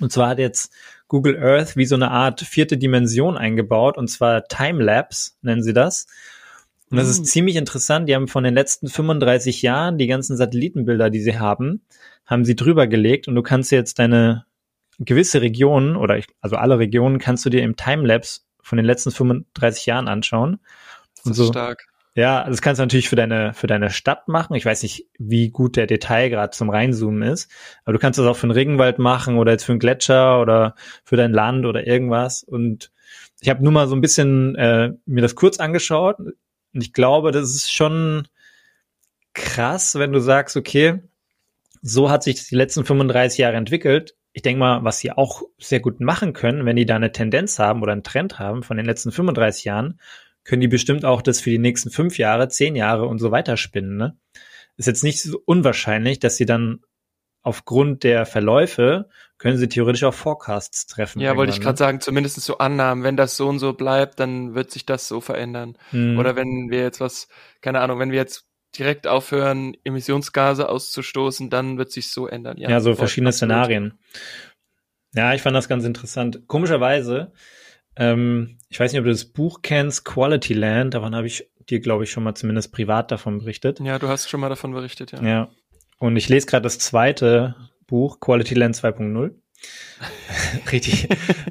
[0.00, 0.72] Und zwar hat jetzt
[1.08, 6.06] Google Earth wie so eine Art vierte Dimension eingebaut und zwar Timelapse nennen sie das.
[6.90, 7.10] Und das Mhm.
[7.12, 8.08] ist ziemlich interessant.
[8.08, 11.82] Die haben von den letzten 35 Jahren die ganzen Satellitenbilder, die sie haben,
[12.24, 14.44] haben sie drüber gelegt und du kannst jetzt deine
[14.98, 19.10] gewisse Regionen oder ich, also alle Regionen kannst du dir im Timelapse von den letzten
[19.10, 20.58] 35 Jahren anschauen.
[21.16, 21.46] Das und ist so.
[21.48, 21.86] stark.
[22.14, 24.54] Ja, das kannst du natürlich für deine, für deine Stadt machen.
[24.56, 27.48] Ich weiß nicht, wie gut der Detailgrad zum Reinzoomen ist,
[27.84, 30.74] aber du kannst das auch für einen Regenwald machen oder jetzt für einen Gletscher oder
[31.04, 32.42] für dein Land oder irgendwas.
[32.42, 32.90] Und
[33.40, 37.30] ich habe nur mal so ein bisschen äh, mir das kurz angeschaut und ich glaube,
[37.30, 38.26] das ist schon
[39.32, 41.00] krass, wenn du sagst, okay,
[41.82, 44.16] so hat sich die letzten 35 Jahre entwickelt.
[44.38, 47.58] Ich denke mal, was sie auch sehr gut machen können, wenn die da eine Tendenz
[47.58, 49.98] haben oder einen Trend haben von den letzten 35 Jahren,
[50.44, 53.56] können die bestimmt auch das für die nächsten fünf Jahre, zehn Jahre und so weiter
[53.56, 53.96] spinnen.
[53.96, 54.16] Ne?
[54.76, 56.82] Ist jetzt nicht so unwahrscheinlich, dass sie dann
[57.42, 61.18] aufgrund der Verläufe können sie theoretisch auch Forecasts treffen.
[61.18, 61.78] Ja, wollte ich gerade ne?
[61.78, 63.02] sagen, zumindest so Annahmen.
[63.02, 65.76] Wenn das so und so bleibt, dann wird sich das so verändern.
[65.90, 66.16] Hm.
[66.16, 67.26] Oder wenn wir jetzt was,
[67.60, 68.47] keine Ahnung, wenn wir jetzt
[68.78, 72.56] direkt aufhören, Emissionsgase auszustoßen, dann wird sich so ändern.
[72.58, 73.32] Ja, ja so verschiedene.
[73.32, 73.98] Szenarien.
[75.14, 76.42] Ja, ich fand das ganz interessant.
[76.46, 77.32] Komischerweise
[77.98, 80.94] ähm, ich weiß nicht, ob du das Buch kennst, Quality Land.
[80.94, 83.80] Davon habe ich dir, glaube ich, schon mal zumindest privat davon berichtet.
[83.80, 85.22] Ja, du hast schon mal davon berichtet, ja.
[85.22, 85.48] Ja.
[85.98, 87.56] Und ich lese gerade das zweite
[87.88, 89.34] Buch, Quality Land 2.0.
[90.72, 91.08] Richtig.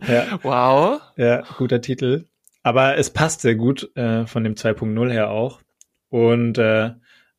[0.08, 0.40] ja.
[0.42, 1.02] Wow.
[1.18, 2.26] Ja, guter Titel.
[2.64, 5.62] Aber es passt sehr gut äh, von dem 2.0 her auch.
[6.10, 6.92] Und äh,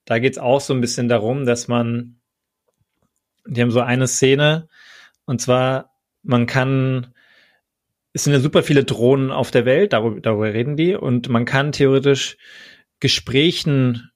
[0.09, 2.19] da geht's auch so ein bisschen darum, dass man,
[3.47, 4.69] die haben so eine Szene,
[5.27, 5.91] und zwar,
[6.23, 7.13] man kann
[8.15, 11.45] es sind ja super viele Drohnen auf der Welt, darüber, darüber reden die, und man
[11.45, 12.39] kann theoretisch
[13.01, 14.11] Gesprächen,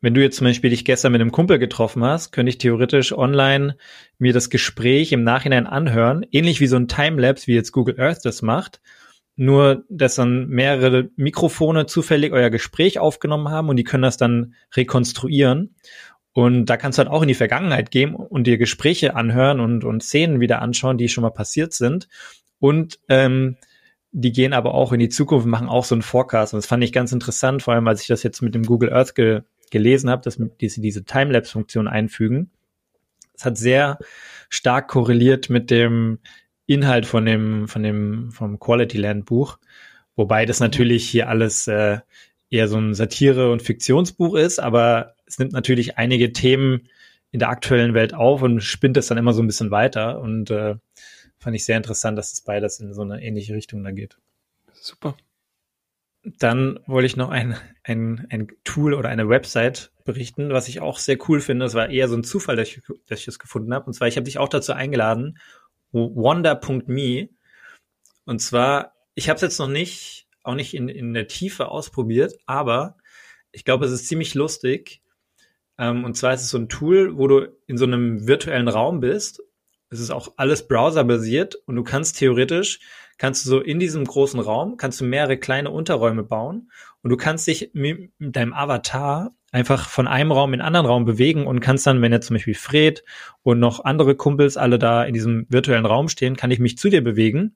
[0.00, 3.12] wenn du jetzt zum Beispiel dich gestern mit einem Kumpel getroffen hast, könnte ich theoretisch
[3.12, 3.76] online
[4.18, 8.24] mir das Gespräch im Nachhinein anhören, ähnlich wie so ein Timelapse, wie jetzt Google Earth
[8.24, 8.80] das macht.
[9.36, 14.54] Nur, dass dann mehrere Mikrofone zufällig euer Gespräch aufgenommen haben und die können das dann
[14.76, 15.74] rekonstruieren.
[16.32, 19.84] Und da kannst du halt auch in die Vergangenheit gehen und dir Gespräche anhören und,
[19.84, 22.08] und Szenen wieder anschauen, die schon mal passiert sind.
[22.58, 23.56] Und ähm,
[24.10, 26.54] die gehen aber auch in die Zukunft, machen auch so einen Forecast.
[26.54, 28.92] Und das fand ich ganz interessant, vor allem als ich das jetzt mit dem Google
[28.92, 32.50] Earth ge gelesen habe, dass sie diese Timelapse-Funktion einfügen.
[33.34, 33.98] Es hat sehr
[34.48, 36.20] stark korreliert mit dem
[36.66, 39.58] Inhalt von dem, von dem, vom Quality Land Buch.
[40.16, 41.98] Wobei das natürlich hier alles äh,
[42.50, 46.88] eher so ein Satire- und Fiktionsbuch ist, aber es nimmt natürlich einige Themen
[47.30, 50.20] in der aktuellen Welt auf und spinnt es dann immer so ein bisschen weiter.
[50.20, 50.76] Und äh,
[51.38, 54.16] fand ich sehr interessant, dass es das beides in so eine ähnliche Richtung da geht.
[54.72, 55.16] Super.
[56.22, 60.98] Dann wollte ich noch ein, ein, ein Tool oder eine Website berichten, was ich auch
[60.98, 61.66] sehr cool finde.
[61.66, 63.86] Das war eher so ein Zufall, dass ich, dass ich das gefunden habe.
[63.86, 65.38] Und zwar, ich habe dich auch dazu eingeladen,
[65.94, 67.28] wonder.me.
[68.26, 72.34] Und zwar, ich habe es jetzt noch nicht, auch nicht in, in der Tiefe ausprobiert,
[72.46, 72.96] aber
[73.52, 75.02] ich glaube, es ist ziemlich lustig.
[75.78, 79.00] Ähm, und zwar ist es so ein Tool, wo du in so einem virtuellen Raum
[79.00, 79.42] bist
[79.94, 82.80] es ist auch alles browserbasiert und du kannst theoretisch,
[83.16, 86.70] kannst du so in diesem großen Raum, kannst du mehrere kleine Unterräume bauen
[87.04, 91.04] und du kannst dich mit deinem Avatar einfach von einem Raum in einen anderen Raum
[91.04, 93.04] bewegen und kannst dann, wenn jetzt zum Beispiel Fred
[93.42, 96.88] und noch andere Kumpels alle da in diesem virtuellen Raum stehen, kann ich mich zu
[96.88, 97.54] dir bewegen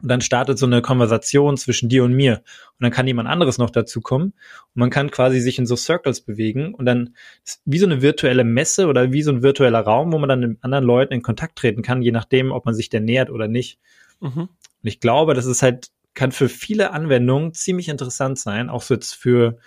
[0.00, 2.34] und dann startet so eine Konversation zwischen dir und mir.
[2.34, 4.26] Und dann kann jemand anderes noch dazu kommen.
[4.26, 6.72] Und man kann quasi sich in so Circles bewegen.
[6.72, 10.18] Und dann ist wie so eine virtuelle Messe oder wie so ein virtueller Raum, wo
[10.18, 13.00] man dann mit anderen Leuten in Kontakt treten kann, je nachdem, ob man sich der
[13.00, 13.80] nähert oder nicht.
[14.20, 14.42] Mhm.
[14.42, 14.48] Und
[14.82, 18.70] ich glaube, das ist halt, kann für viele Anwendungen ziemlich interessant sein.
[18.70, 19.58] Auch so jetzt für,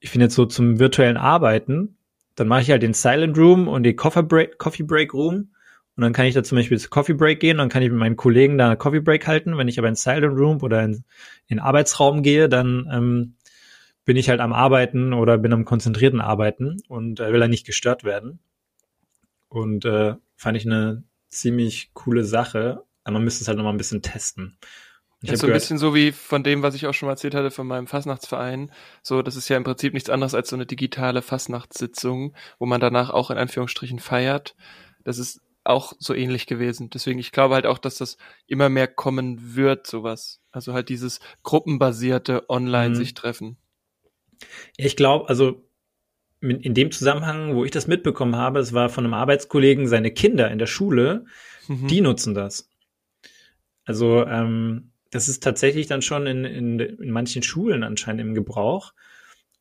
[0.00, 1.98] ich finde jetzt so zum virtuellen Arbeiten.
[2.34, 5.50] Dann mache ich halt den Silent Room und die Coffee Break, Coffee Break Room
[5.96, 7.98] und dann kann ich da zum Beispiel zu Coffee Break gehen, dann kann ich mit
[7.98, 9.56] meinen Kollegen da eine Coffee Break halten.
[9.56, 11.04] Wenn ich aber in Silent Room oder in,
[11.46, 13.34] in Arbeitsraum gehe, dann ähm,
[14.04, 17.64] bin ich halt am Arbeiten oder bin am konzentrierten Arbeiten und äh, will da nicht
[17.64, 18.40] gestört werden.
[19.48, 22.82] Und äh, fand ich eine ziemlich coole Sache.
[23.02, 24.58] Aber man müsste es halt noch mal ein bisschen testen.
[25.26, 27.14] Ich das ist so ein bisschen so wie von dem, was ich auch schon mal
[27.14, 28.70] erzählt hatte von meinem Fastnachtsverein.
[29.02, 32.80] So, das ist ja im Prinzip nichts anderes als so eine digitale Fastnachtssitzung, wo man
[32.80, 34.54] danach auch in Anführungsstrichen feiert.
[35.02, 36.90] Das ist auch so ähnlich gewesen.
[36.90, 40.40] Deswegen, ich glaube halt auch, dass das immer mehr kommen wird, sowas.
[40.52, 42.94] Also halt dieses gruppenbasierte Online mhm.
[42.94, 43.56] sich treffen.
[44.76, 45.64] Ich glaube, also
[46.40, 50.50] in dem Zusammenhang, wo ich das mitbekommen habe, es war von einem Arbeitskollegen, seine Kinder
[50.52, 51.24] in der Schule,
[51.66, 51.88] mhm.
[51.88, 52.70] die nutzen das.
[53.84, 58.92] Also ähm, das ist tatsächlich dann schon in, in, in manchen Schulen anscheinend im Gebrauch.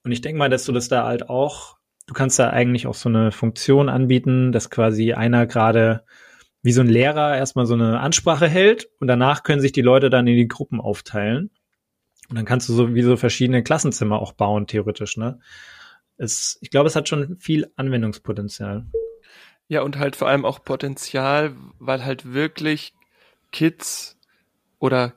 [0.03, 1.77] Und ich denke mal, dass du das da halt auch
[2.08, 6.03] du kannst da eigentlich auch so eine Funktion anbieten, dass quasi einer gerade
[6.62, 10.10] wie so ein Lehrer erstmal so eine Ansprache hält und danach können sich die Leute
[10.10, 11.51] dann in die Gruppen aufteilen.
[12.29, 15.39] Und dann kannst du so wie so verschiedene Klassenzimmer auch bauen, theoretisch, ne?
[16.17, 18.86] Es, ich glaube, es hat schon viel Anwendungspotenzial.
[19.67, 22.93] Ja, und halt vor allem auch Potenzial, weil halt wirklich
[23.51, 24.17] Kids
[24.79, 25.13] oder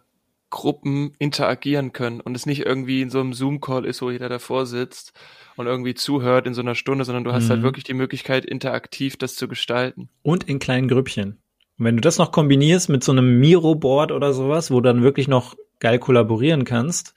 [0.50, 4.66] Gruppen interagieren können und es nicht irgendwie in so einem Zoom-Call ist, wo jeder davor
[4.66, 5.12] sitzt
[5.56, 7.52] und irgendwie zuhört in so einer Stunde, sondern du hast halt mhm.
[7.54, 10.08] halt wirklich die Möglichkeit, interaktiv das zu gestalten.
[10.22, 11.38] Und in kleinen Grüppchen.
[11.78, 15.02] Und wenn du das noch kombinierst mit so einem Miro-Board oder sowas, wo du dann
[15.02, 17.14] wirklich noch geil kollaborieren kannst,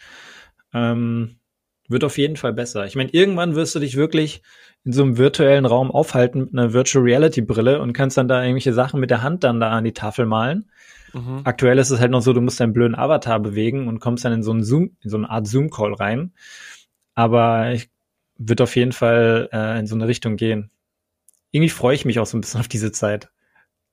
[0.74, 1.38] ähm,
[1.88, 2.86] wird auf jeden Fall besser.
[2.86, 4.42] Ich meine, irgendwann wirst du dich wirklich
[4.84, 8.42] in so einem virtuellen Raum aufhalten mit einer Virtual Reality Brille und kannst dann da
[8.42, 10.70] irgendwelche Sachen mit der Hand dann da an die Tafel malen.
[11.14, 11.42] Mhm.
[11.44, 14.34] Aktuell ist es halt noch so, du musst deinen blöden Avatar bewegen und kommst dann
[14.34, 16.34] in so einen Zoom, in so eine Art Zoom Call rein.
[17.14, 17.90] Aber ich
[18.38, 20.72] wird auf jeden Fall äh, in so eine Richtung gehen.
[21.52, 23.30] Irgendwie freue ich mich auch so ein bisschen auf diese Zeit.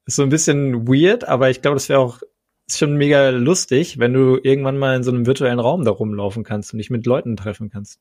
[0.07, 2.20] Ist so ein bisschen weird, aber ich glaube, das wäre auch
[2.68, 6.44] ist schon mega lustig, wenn du irgendwann mal in so einem virtuellen Raum da rumlaufen
[6.44, 8.00] kannst und dich mit Leuten treffen kannst.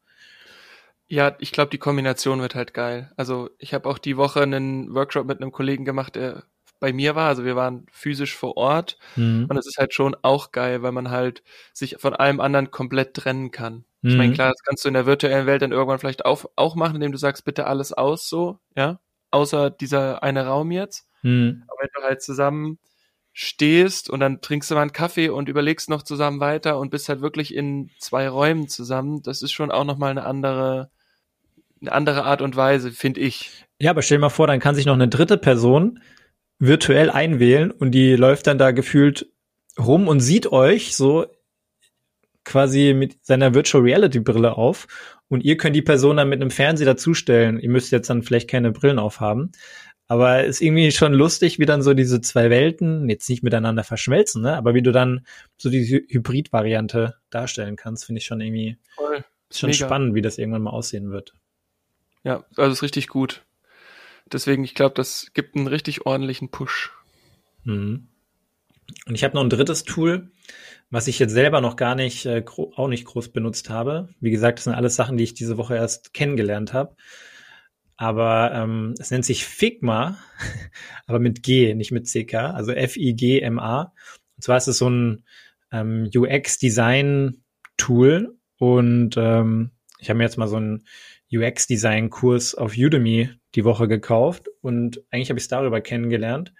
[1.07, 3.13] Ja, ich glaube, die Kombination wird halt geil.
[3.15, 6.43] Also ich habe auch die Woche einen Workshop mit einem Kollegen gemacht, der
[6.79, 7.27] bei mir war.
[7.27, 9.45] Also wir waren physisch vor Ort mhm.
[9.49, 13.13] und es ist halt schon auch geil, weil man halt sich von allem anderen komplett
[13.13, 13.85] trennen kann.
[14.01, 14.09] Mhm.
[14.09, 16.75] Ich meine, klar, das kannst du in der virtuellen Welt dann irgendwann vielleicht auch, auch
[16.75, 18.99] machen, indem du sagst, bitte alles aus so, ja,
[19.31, 21.07] außer dieser eine Raum jetzt.
[21.23, 21.63] Mhm.
[21.67, 22.79] Aber wenn du halt zusammen
[23.33, 27.07] stehst und dann trinkst du mal einen Kaffee und überlegst noch zusammen weiter und bist
[27.07, 30.89] halt wirklich in zwei Räumen zusammen, das ist schon auch nochmal eine andere,
[31.79, 33.51] eine andere Art und Weise, finde ich.
[33.79, 35.99] Ja, aber stell dir mal vor, dann kann sich noch eine dritte Person
[36.59, 39.27] virtuell einwählen und die läuft dann da gefühlt
[39.77, 41.27] rum und sieht euch so
[42.43, 44.87] quasi mit seiner Virtual Reality Brille auf
[45.27, 47.59] und ihr könnt die Person dann mit einem Fernseher dazustellen.
[47.59, 49.51] Ihr müsst jetzt dann vielleicht keine Brillen aufhaben,
[50.07, 54.41] aber ist irgendwie schon lustig, wie dann so diese zwei Welten jetzt nicht miteinander verschmelzen,
[54.41, 54.55] ne?
[54.55, 55.25] Aber wie du dann
[55.57, 59.23] so diese Hybrid-Variante darstellen kannst, finde ich schon irgendwie Voll.
[59.51, 59.85] Schon Mega.
[59.85, 61.33] spannend, wie das irgendwann mal aussehen wird.
[62.23, 63.45] Ja, also ist richtig gut.
[64.33, 66.91] Deswegen, ich glaube, das gibt einen richtig ordentlichen Push.
[67.63, 68.07] Mhm.
[69.05, 70.31] Und ich habe noch ein drittes Tool,
[70.89, 74.09] was ich jetzt selber noch gar nicht, äh, auch nicht groß benutzt habe.
[74.19, 76.95] Wie gesagt, das sind alles Sachen, die ich diese Woche erst kennengelernt habe.
[77.97, 80.17] Aber ähm, es nennt sich Figma,
[81.07, 83.93] aber mit G, nicht mit CK, also F-I-G-M-A.
[84.35, 85.23] Und zwar ist es so ein
[85.71, 88.37] ähm, UX-Design-Tool.
[88.59, 90.85] Und ähm, ich habe mir jetzt mal so einen
[91.31, 96.53] UX-Design-Kurs auf Udemy die Woche gekauft und eigentlich habe ich es darüber kennengelernt.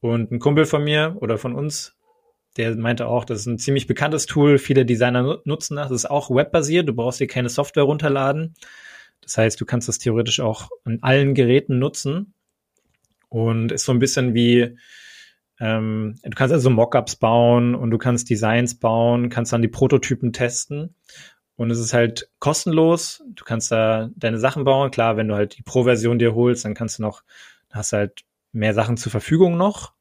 [0.00, 1.96] Und ein Kumpel von mir oder von uns,
[2.56, 5.88] der meinte auch, das ist ein ziemlich bekanntes Tool, viele Designer nutzen das.
[5.88, 8.54] Das ist auch webbasiert, du brauchst dir keine Software runterladen.
[9.22, 12.34] Das heißt, du kannst das theoretisch auch an allen Geräten nutzen
[13.28, 14.76] und ist so ein bisschen wie,
[15.60, 20.32] ähm, du kannst also Mockups bauen und du kannst Designs bauen, kannst dann die Prototypen
[20.32, 20.96] testen
[21.56, 23.22] und es ist halt kostenlos.
[23.28, 24.90] Du kannst da deine Sachen bauen.
[24.90, 27.22] Klar, wenn du halt die Pro-Version dir holst, dann kannst du noch,
[27.70, 29.92] hast halt mehr Sachen zur Verfügung noch.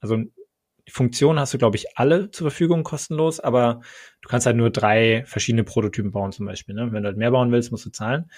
[0.00, 3.80] Also die Funktionen hast du, glaube ich, alle zur Verfügung kostenlos, aber
[4.22, 6.74] du kannst halt nur drei verschiedene Prototypen bauen zum Beispiel.
[6.74, 6.92] Ne?
[6.92, 8.30] Wenn du halt mehr bauen willst, musst du zahlen.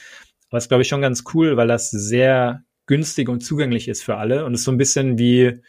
[0.49, 4.17] Aber es glaube ich, schon ganz cool, weil das sehr günstig und zugänglich ist für
[4.17, 5.63] alle und ist so ein bisschen wie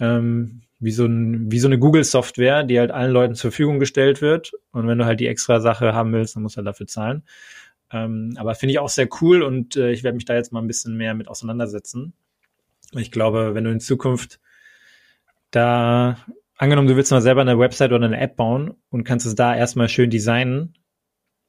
[0.00, 4.22] ähm, wie so, ein, wie so eine Google-Software, die halt allen Leuten zur Verfügung gestellt
[4.22, 4.52] wird.
[4.72, 7.22] Und wenn du halt die extra Sache haben willst, dann musst du halt dafür zahlen.
[7.92, 10.60] Ähm, aber finde ich auch sehr cool und äh, ich werde mich da jetzt mal
[10.60, 12.14] ein bisschen mehr mit auseinandersetzen.
[12.92, 14.40] Ich glaube, wenn du in Zukunft
[15.50, 16.16] da,
[16.56, 19.54] angenommen, du willst mal selber eine Website oder eine App bauen und kannst es da
[19.54, 20.74] erstmal schön designen,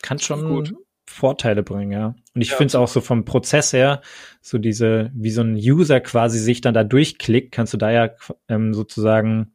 [0.01, 0.73] kann schon gut.
[1.05, 2.15] Vorteile bringen, ja.
[2.33, 4.01] Und ich ja, finde es auch so vom Prozess her,
[4.41, 8.09] so diese, wie so ein User quasi sich dann da durchklickt, kannst du da ja
[8.47, 9.53] ähm, sozusagen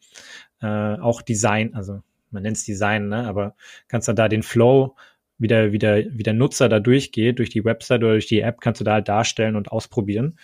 [0.60, 3.54] äh, auch Design, also man nennt es Design, ne, aber
[3.88, 4.96] kannst dann da den Flow,
[5.38, 8.40] wie der, wie der, wie der Nutzer da durchgeht, durch die Website oder durch die
[8.40, 10.38] App, kannst du da halt darstellen und ausprobieren.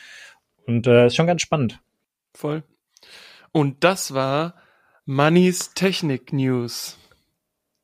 [0.66, 1.80] Und äh, ist schon ganz spannend.
[2.34, 2.62] Voll.
[3.52, 4.54] Und das war
[5.04, 6.98] Moneys Technik News.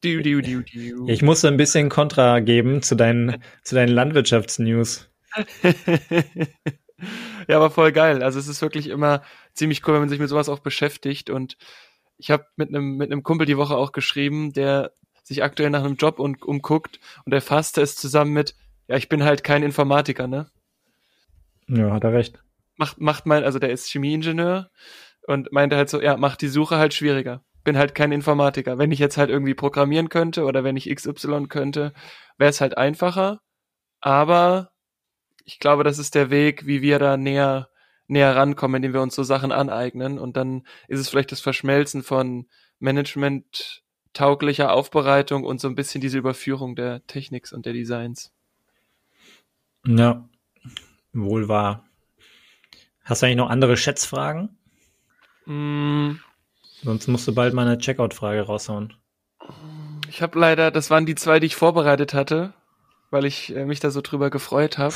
[0.02, 1.08] Du, du, du, du.
[1.08, 5.10] Ich musste ein bisschen Kontra geben zu deinen, zu deinen Landwirtschaftsnews.
[7.48, 8.22] ja, aber voll geil.
[8.22, 9.22] Also es ist wirklich immer
[9.54, 11.30] ziemlich cool, wenn man sich mit sowas auch beschäftigt.
[11.30, 11.56] Und
[12.16, 14.92] ich habe mit einem mit einem Kumpel die Woche auch geschrieben, der
[15.24, 18.54] sich aktuell nach einem Job um, umguckt und er fasste es zusammen mit,
[18.86, 20.50] ja, ich bin halt kein Informatiker, ne?
[21.66, 22.42] Ja, hat er recht.
[22.76, 24.70] Macht, macht mein, also der ist Chemieingenieur
[25.26, 28.78] und meinte halt so, ja, macht die Suche halt schwieriger bin halt kein Informatiker.
[28.78, 31.92] Wenn ich jetzt halt irgendwie programmieren könnte oder wenn ich XY könnte,
[32.36, 33.40] wäre es halt einfacher.
[34.00, 34.70] Aber
[35.44, 37.68] ich glaube, das ist der Weg, wie wir da näher,
[38.06, 40.18] näher rankommen, indem wir uns so Sachen aneignen.
[40.18, 42.46] Und dann ist es vielleicht das Verschmelzen von
[42.78, 43.82] Management
[44.12, 48.32] tauglicher Aufbereitung und so ein bisschen diese Überführung der Techniks und der Designs.
[49.86, 50.28] Ja,
[51.12, 51.84] wohl wahr.
[53.04, 54.58] Hast du eigentlich noch andere Schätzfragen?
[55.46, 56.16] Mm,
[56.82, 58.94] Sonst musst du bald mal eine Checkout-Frage raushauen.
[60.08, 62.54] Ich habe leider, das waren die zwei, die ich vorbereitet hatte,
[63.10, 64.94] weil ich äh, mich da so drüber gefreut habe.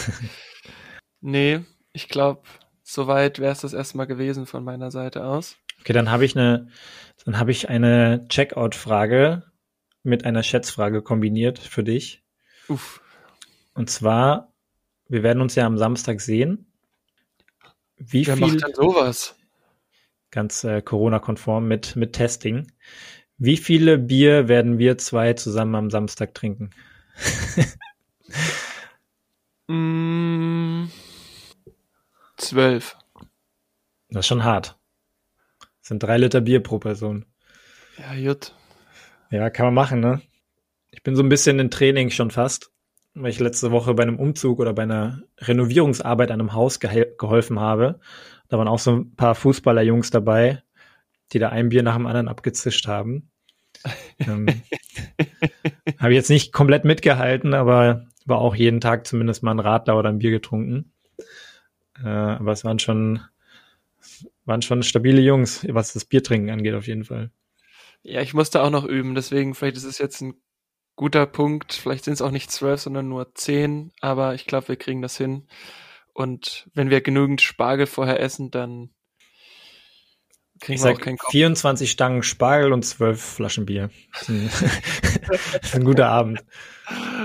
[1.20, 1.60] nee,
[1.92, 2.42] ich glaube,
[2.82, 5.56] soweit wäre es das erstmal gewesen von meiner Seite aus.
[5.80, 6.68] Okay, dann habe ich eine,
[7.24, 9.44] dann habe ich eine Checkout-Frage
[10.02, 12.22] mit einer Schätzfrage kombiniert für dich.
[12.68, 13.00] Uff.
[13.74, 14.52] Und zwar,
[15.08, 16.72] wir werden uns ja am Samstag sehen.
[17.96, 19.36] Wie Wer viel, macht denn sowas?
[20.32, 22.72] Ganz äh, Corona-konform mit, mit Testing.
[23.38, 26.70] Wie viele Bier werden wir zwei zusammen am Samstag trinken?
[29.68, 30.88] Mm,
[32.36, 32.96] zwölf.
[34.10, 34.76] Das ist schon hart.
[35.60, 37.24] Das sind drei Liter Bier pro Person.
[37.96, 38.54] Ja, gut.
[39.30, 40.20] Ja, kann man machen, ne?
[40.90, 42.71] Ich bin so ein bisschen in Training schon fast,
[43.14, 47.14] weil ich letzte Woche bei einem Umzug oder bei einer Renovierungsarbeit an einem Haus gehel-
[47.18, 48.00] geholfen habe.
[48.48, 50.62] Da waren auch so ein paar Fußballerjungs dabei,
[51.32, 53.30] die da ein Bier nach dem anderen abgezischt haben.
[54.20, 54.46] ähm,
[55.98, 59.98] habe ich jetzt nicht komplett mitgehalten, aber war auch jeden Tag zumindest mal ein Radler
[59.98, 60.92] oder ein Bier getrunken.
[62.02, 63.20] Äh, aber es waren schon,
[64.44, 67.30] waren schon stabile Jungs, was das Biertrinken angeht, auf jeden Fall.
[68.02, 70.34] Ja, ich musste auch noch üben, deswegen vielleicht ist es jetzt ein
[70.96, 71.72] guter Punkt.
[71.72, 75.16] Vielleicht sind es auch nicht zwölf, sondern nur zehn, aber ich glaube, wir kriegen das
[75.16, 75.46] hin.
[76.14, 78.90] Und wenn wir genügend Spargel vorher essen, dann
[80.60, 81.30] kriegen Ich wir auch keinen Kopf.
[81.30, 83.90] 24 Stangen Spargel und 12 Flaschen Bier.
[84.12, 84.28] Das
[85.62, 86.44] ist ein, guter Abend.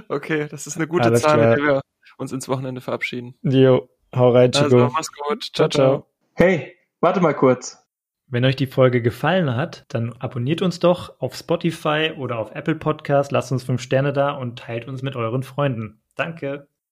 [0.07, 1.49] Okay, das ist eine gute Alles Zahl, klar.
[1.49, 1.81] mit der wir
[2.17, 3.35] uns ins Wochenende verabschieden.
[3.43, 4.65] Jo, hau rein, Chico.
[4.65, 5.49] Also, mach's gut.
[5.53, 6.07] Ciao, ciao.
[6.33, 7.86] Hey, warte mal kurz.
[8.29, 12.75] Wenn euch die Folge gefallen hat, dann abonniert uns doch auf Spotify oder auf Apple
[12.75, 16.01] Podcast, lasst uns fünf Sterne da und teilt uns mit euren Freunden.
[16.15, 16.67] Danke.